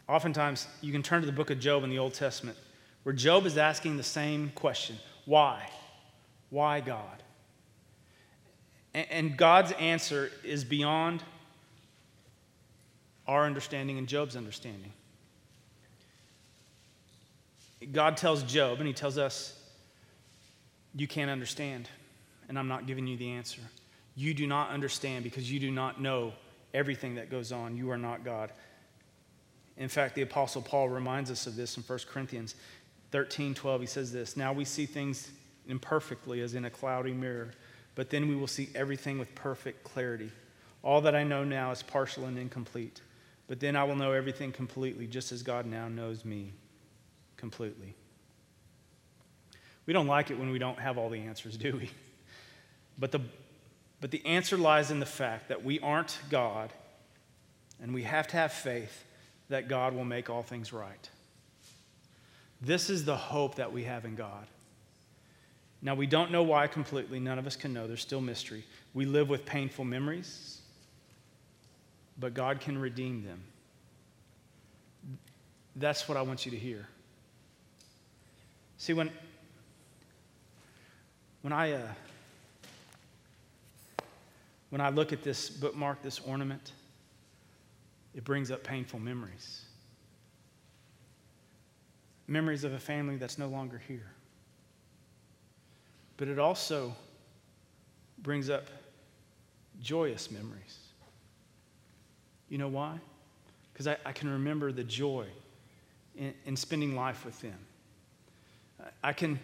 oftentimes 0.10 0.68
you 0.82 0.92
can 0.92 1.04
turn 1.04 1.22
to 1.22 1.26
the 1.26 1.32
book 1.32 1.52
of 1.52 1.60
Job 1.60 1.84
in 1.84 1.90
the 1.90 2.00
Old 2.00 2.14
Testament 2.14 2.58
where 3.04 3.14
Job 3.14 3.46
is 3.46 3.58
asking 3.58 3.98
the 3.98 4.04
same 4.04 4.52
question 4.56 4.98
Why? 5.26 5.70
Why 6.50 6.82
God? 6.82 7.24
And 8.94 9.38
God's 9.38 9.72
answer 9.74 10.32
is 10.44 10.66
beyond 10.66 11.24
our 13.26 13.46
understanding 13.46 13.98
and 13.98 14.06
Job's 14.06 14.36
understanding. 14.36 14.92
God 17.92 18.18
tells 18.18 18.44
Job, 18.44 18.78
and 18.80 18.88
he 18.88 18.94
tells 18.94 19.18
us, 19.18 19.58
You 20.94 21.08
can't 21.08 21.32
understand, 21.32 21.90
and 22.48 22.58
I'm 22.60 22.68
not 22.68 22.86
giving 22.86 23.08
you 23.08 23.18
the 23.18 23.32
answer. 23.32 23.62
You 24.16 24.34
do 24.34 24.46
not 24.46 24.70
understand 24.70 25.24
because 25.24 25.52
you 25.52 25.60
do 25.60 25.72
not 25.72 26.02
know 26.02 26.34
everything 26.74 27.16
that 27.16 27.30
goes 27.30 27.52
on. 27.52 27.76
You 27.76 27.90
are 27.92 27.98
not 27.98 28.24
God. 28.24 28.52
In 29.78 29.90
fact, 29.90 30.16
the 30.16 30.22
Apostle 30.22 30.62
Paul 30.62 30.90
reminds 30.90 31.32
us 31.32 31.48
of 31.48 31.56
this 31.56 31.78
in 31.78 31.84
1 31.84 32.00
Corinthians 32.08 32.56
13 33.12 33.54
12, 33.54 33.82
he 33.82 33.88
says 33.88 34.12
this 34.12 34.38
Now 34.38 34.54
we 34.54 34.64
see 34.64 34.86
things 34.86 35.32
imperfectly 35.68 36.42
as 36.42 36.54
in 36.54 36.66
a 36.66 36.70
cloudy 36.70 37.14
mirror, 37.14 37.52
but 37.96 38.10
then 38.10 38.28
we 38.28 38.36
will 38.36 38.48
see 38.48 38.70
everything 38.76 39.18
with 39.18 39.34
perfect 39.36 39.84
clarity. 39.84 40.32
All 40.84 41.02
that 41.02 41.16
I 41.16 41.24
know 41.24 41.44
now 41.44 41.72
is 41.72 41.84
partial 41.84 42.26
and 42.26 42.38
incomplete, 42.38 43.02
but 43.48 43.60
then 43.60 43.76
I 43.76 43.84
will 43.84 43.96
know 43.96 44.12
everything 44.12 44.52
completely, 44.52 45.08
just 45.08 45.32
as 45.32 45.44
God 45.44 45.66
now 45.66 45.88
knows 45.88 46.26
me 46.26 46.54
completely. 47.42 47.96
We 49.86 49.94
don't 49.94 50.08
like 50.08 50.32
it 50.32 50.40
when 50.40 50.52
we 50.52 50.60
don't 50.60 50.80
have 50.80 50.98
all 50.98 51.10
the 51.10 51.20
answers, 51.20 51.58
do 51.58 51.76
we? 51.76 51.90
But 52.98 53.12
the, 53.12 53.20
but 54.00 54.12
the 54.12 54.26
answer 54.26 54.56
lies 54.56 54.92
in 54.92 55.02
the 55.02 55.06
fact 55.06 55.50
that 55.50 55.66
we 55.66 55.80
aren't 55.82 56.20
God, 56.30 56.72
and 57.82 57.94
we 57.94 58.04
have 58.04 58.28
to 58.30 58.38
have 58.38 58.54
faith 58.54 59.04
that 59.50 59.68
God 59.68 59.94
will 59.94 60.06
make 60.06 60.30
all 60.30 60.44
things 60.44 60.72
right. 60.72 61.10
This 62.62 62.90
is 62.90 63.04
the 63.04 63.18
hope 63.18 63.56
that 63.56 63.74
we 63.74 63.84
have 63.84 64.06
in 64.06 64.16
God. 64.16 64.46
Now, 65.82 65.96
we 65.96 66.06
don't 66.06 66.32
know 66.32 66.44
why 66.44 66.68
completely. 66.68 67.20
None 67.20 67.40
of 67.40 67.48
us 67.48 67.56
can 67.56 67.74
know. 67.74 67.88
There's 67.88 68.02
still 68.02 68.22
mystery. 68.22 68.64
We 68.94 69.06
live 69.06 69.30
with 69.30 69.46
painful 69.48 69.84
memories, 69.84 70.62
but 72.20 72.36
God 72.36 72.60
can 72.60 72.78
redeem 72.78 73.26
them. 73.26 73.42
That's 75.76 76.08
what 76.08 76.18
I 76.18 76.22
want 76.22 76.46
you 76.46 76.52
to 76.52 76.58
hear. 76.58 76.88
See, 78.82 78.94
when, 78.94 79.12
when, 81.44 81.54
I, 81.54 81.74
uh, 81.74 81.82
when 84.72 84.82
I 84.82 84.90
look 84.90 85.14
at 85.14 85.22
this 85.22 85.52
bookmark, 85.52 86.02
this 86.02 86.18
ornament, 86.18 86.72
it 88.16 88.24
brings 88.24 88.50
up 88.50 88.64
painful 88.64 89.00
memories 89.00 89.66
memories 92.28 92.64
of 92.64 92.74
a 92.74 92.80
family 92.80 93.18
that's 93.18 93.38
no 93.38 93.50
longer 93.50 93.80
here. 93.88 94.10
But 96.18 96.28
it 96.28 96.40
also 96.40 96.96
brings 98.20 98.50
up 98.50 98.68
joyous 99.80 100.32
memories. 100.32 100.80
You 102.50 102.58
know 102.58 102.70
why? 102.70 102.98
Because 103.74 103.86
I, 103.86 103.98
I, 104.06 104.12
can 104.12 104.30
remember 104.30 104.72
the 104.72 104.84
joy 104.84 105.28
in, 106.18 106.34
in 106.46 106.56
spending 106.56 106.96
life 106.96 107.26
with 107.26 107.40
them. 107.42 107.60
I 109.04 109.14
can 109.14 109.40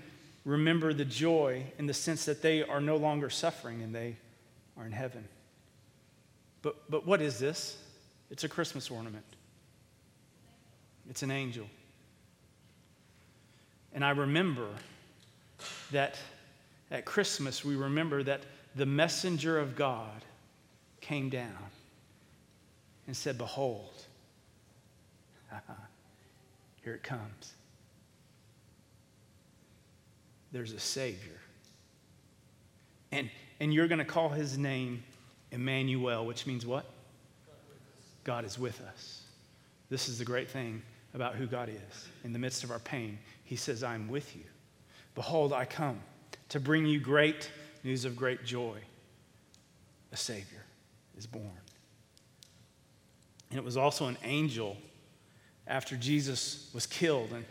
remember 0.45 0.93
the 0.93 1.05
joy 1.05 1.63
in 1.77 1.87
the 1.87 1.93
sense 1.93 2.25
that 2.25 2.41
they 2.41 2.63
are 2.63 2.81
no 2.81 2.95
longer 2.95 3.29
suffering 3.29 3.81
and 3.81 3.93
they 3.93 4.15
are 4.77 4.85
in 4.85 4.91
heaven. 4.91 5.27
But, 6.61 6.89
but 6.89 7.05
what 7.05 7.21
is 7.21 7.39
this? 7.39 7.77
It's 8.29 8.43
a 8.43 8.49
Christmas 8.49 8.89
ornament, 8.89 9.25
it's 11.09 11.23
an 11.23 11.31
angel. 11.31 11.67
And 13.93 14.05
I 14.05 14.11
remember 14.11 14.67
that 15.91 16.17
at 16.91 17.05
Christmas, 17.05 17.65
we 17.65 17.75
remember 17.75 18.21
that 18.23 18.41
the 18.75 18.85
messenger 18.85 19.57
of 19.57 19.75
God 19.75 20.23
came 21.01 21.29
down 21.29 21.57
and 23.07 23.15
said, 23.15 23.37
Behold, 23.37 24.05
here 26.83 26.93
it 26.93 27.03
comes. 27.03 27.53
There's 30.51 30.71
a 30.71 30.79
Savior. 30.79 31.39
And, 33.11 33.29
and 33.59 33.73
you're 33.73 33.87
going 33.87 33.99
to 33.99 34.05
call 34.05 34.29
his 34.29 34.57
name 34.57 35.03
Emmanuel, 35.51 36.25
which 36.25 36.45
means 36.45 36.65
what? 36.65 36.85
God 38.23 38.43
is 38.43 38.59
with 38.59 38.81
us. 38.81 39.23
This 39.89 40.09
is 40.09 40.19
the 40.19 40.25
great 40.25 40.49
thing 40.49 40.81
about 41.13 41.35
who 41.35 41.47
God 41.47 41.69
is. 41.69 42.07
In 42.23 42.33
the 42.33 42.39
midst 42.39 42.63
of 42.63 42.71
our 42.71 42.79
pain, 42.79 43.17
He 43.45 43.55
says, 43.55 43.83
I'm 43.83 44.09
with 44.09 44.35
you. 44.35 44.43
Behold, 45.15 45.53
I 45.53 45.65
come 45.65 45.99
to 46.49 46.59
bring 46.59 46.85
you 46.85 46.99
great 46.99 47.49
news 47.83 48.05
of 48.05 48.15
great 48.15 48.43
joy. 48.43 48.77
A 50.11 50.17
Savior 50.17 50.63
is 51.17 51.25
born. 51.25 51.45
And 53.49 53.57
it 53.57 53.63
was 53.63 53.77
also 53.77 54.07
an 54.07 54.17
angel 54.23 54.77
after 55.65 55.95
Jesus 55.95 56.69
was 56.73 56.85
killed 56.85 57.31
and 57.31 57.45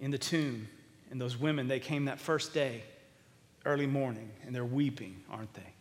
in 0.00 0.10
the 0.10 0.18
tomb. 0.18 0.68
And 1.12 1.20
those 1.20 1.36
women, 1.36 1.68
they 1.68 1.78
came 1.78 2.06
that 2.06 2.18
first 2.18 2.54
day, 2.54 2.82
early 3.66 3.86
morning, 3.86 4.30
and 4.46 4.54
they're 4.54 4.64
weeping, 4.64 5.22
aren't 5.30 5.52
they? 5.52 5.74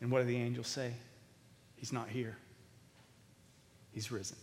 And 0.00 0.08
what 0.08 0.20
do 0.20 0.24
the 0.24 0.36
angels 0.36 0.68
say? 0.68 0.92
He's 1.74 1.92
not 1.92 2.08
here, 2.08 2.38
he's 3.92 4.12
risen. 4.12 4.36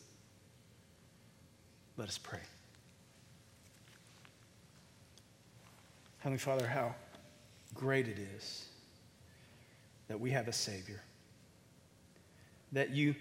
Let 1.96 2.10
us 2.10 2.18
pray. 2.18 2.42
Heavenly 6.20 6.40
Father, 6.40 6.68
how 6.68 6.96
great 7.74 8.10
it 8.10 8.18
is 8.36 8.66
that 10.10 10.20
we 10.20 10.32
have 10.32 10.50
a 10.50 10.54
Savior, 10.54 11.02
that 12.74 12.90
you 12.90 13.16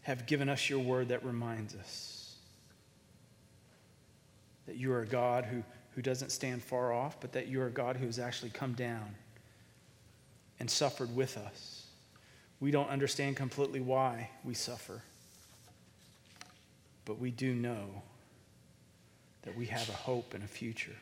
have 0.00 0.26
given 0.26 0.48
us 0.48 0.70
your 0.70 0.78
word 0.78 1.08
that 1.08 1.22
reminds 1.26 1.74
us 1.74 2.36
that 4.66 4.76
you 4.76 4.90
are 4.92 5.02
a 5.02 5.06
God 5.06 5.44
who 5.44 5.62
who 5.94 6.02
doesn't 6.02 6.30
stand 6.30 6.62
far 6.62 6.92
off, 6.92 7.20
but 7.20 7.32
that 7.32 7.48
you 7.48 7.60
are 7.60 7.68
God 7.68 7.96
who 7.96 8.06
has 8.06 8.18
actually 8.18 8.50
come 8.50 8.72
down 8.72 9.14
and 10.58 10.70
suffered 10.70 11.14
with 11.14 11.36
us. 11.36 11.86
We 12.60 12.70
don't 12.70 12.88
understand 12.88 13.36
completely 13.36 13.80
why 13.80 14.30
we 14.44 14.54
suffer, 14.54 15.02
but 17.04 17.18
we 17.18 17.30
do 17.30 17.54
know 17.54 18.02
that 19.42 19.56
we 19.56 19.66
have 19.66 19.88
a 19.88 19.92
hope 19.92 20.34
and 20.34 20.44
a 20.44 20.46
future. 20.46 20.96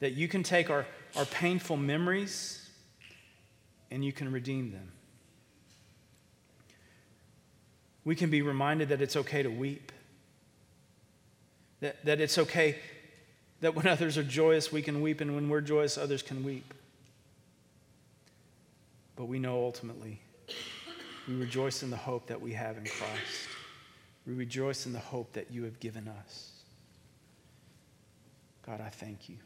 That 0.00 0.12
you 0.12 0.28
can 0.28 0.42
take 0.42 0.70
our, 0.70 0.84
our 1.16 1.24
painful 1.24 1.76
memories 1.76 2.68
and 3.90 4.04
you 4.04 4.12
can 4.12 4.30
redeem 4.30 4.72
them. 4.72 4.92
We 8.04 8.14
can 8.14 8.30
be 8.30 8.42
reminded 8.42 8.88
that 8.88 9.00
it's 9.00 9.16
okay 9.16 9.42
to 9.42 9.50
weep, 9.50 9.92
that, 11.80 12.04
that 12.04 12.20
it's 12.20 12.38
okay 12.38 12.76
that 13.60 13.74
when 13.74 13.86
others 13.94 14.18
are 14.18 14.22
joyous, 14.22 14.72
we 14.72 14.82
can 14.82 15.00
weep, 15.00 15.20
and 15.20 15.34
when 15.34 15.48
we're 15.48 15.60
joyous, 15.60 15.98
others 15.98 16.22
can 16.22 16.44
weep. 16.44 16.74
But 19.16 19.26
we 19.26 19.38
know 19.38 19.64
ultimately 19.64 20.20
we 21.28 21.34
rejoice 21.34 21.82
in 21.82 21.90
the 21.90 21.96
hope 21.96 22.26
that 22.28 22.40
we 22.40 22.52
have 22.54 22.78
in 22.78 22.84
Christ. 22.84 23.48
We 24.26 24.32
rejoice 24.32 24.86
in 24.86 24.92
the 24.92 24.98
hope 24.98 25.32
that 25.34 25.50
you 25.50 25.64
have 25.64 25.78
given 25.78 26.08
us. 26.08 26.52
God, 28.64 28.80
I 28.80 28.88
thank 28.88 29.28
you. 29.28 29.36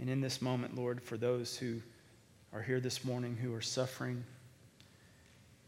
And 0.00 0.08
in 0.08 0.20
this 0.20 0.42
moment, 0.42 0.76
Lord, 0.76 1.02
for 1.02 1.16
those 1.16 1.56
who 1.56 1.80
are 2.52 2.62
here 2.62 2.80
this 2.80 3.04
morning 3.04 3.36
who 3.36 3.54
are 3.54 3.60
suffering 3.60 4.24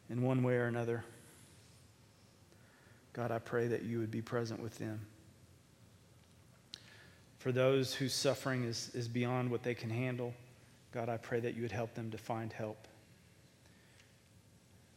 in 0.09 0.22
one 0.22 0.42
way 0.42 0.55
or 0.55 0.66
another, 0.66 1.05
God, 3.12 3.31
I 3.31 3.38
pray 3.38 3.68
that 3.68 3.83
you 3.83 3.98
would 3.98 4.11
be 4.11 4.22
present 4.22 4.61
with 4.61 4.79
them. 4.79 5.00
For 7.40 7.53
those 7.53 7.94
whose 7.94 8.12
suffering 8.12 8.64
is, 8.64 8.90
is 8.92 9.09
beyond 9.09 9.50
what 9.50 9.62
they 9.62 9.74
can 9.74 9.88
handle, 9.88 10.35
God, 10.92 11.09
I 11.09 11.16
pray 11.16 11.40
that 11.40 11.55
you 11.57 11.62
would 11.62 11.72
help 11.72 11.94
them 11.94 12.11
to 12.11 12.18
find 12.18 12.53
help. 12.53 12.87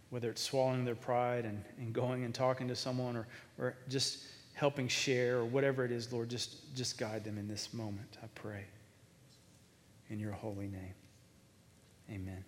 Whether 0.09 0.29
it's 0.29 0.41
swallowing 0.41 0.83
their 0.83 0.93
pride 0.93 1.45
and, 1.45 1.63
and 1.77 1.93
going 1.93 2.25
and 2.25 2.35
talking 2.35 2.67
to 2.67 2.75
someone 2.75 3.15
or, 3.15 3.27
or 3.57 3.77
just 3.87 4.25
helping 4.55 4.89
share 4.89 5.37
or 5.37 5.45
whatever 5.45 5.85
it 5.85 5.91
is, 5.91 6.11
Lord, 6.11 6.29
just, 6.29 6.75
just 6.75 6.97
guide 6.97 7.23
them 7.23 7.37
in 7.37 7.47
this 7.47 7.73
moment, 7.73 8.17
I 8.21 8.27
pray. 8.35 8.65
In 10.09 10.19
your 10.19 10.33
holy 10.33 10.67
name. 10.67 10.95
Amen. 12.11 12.43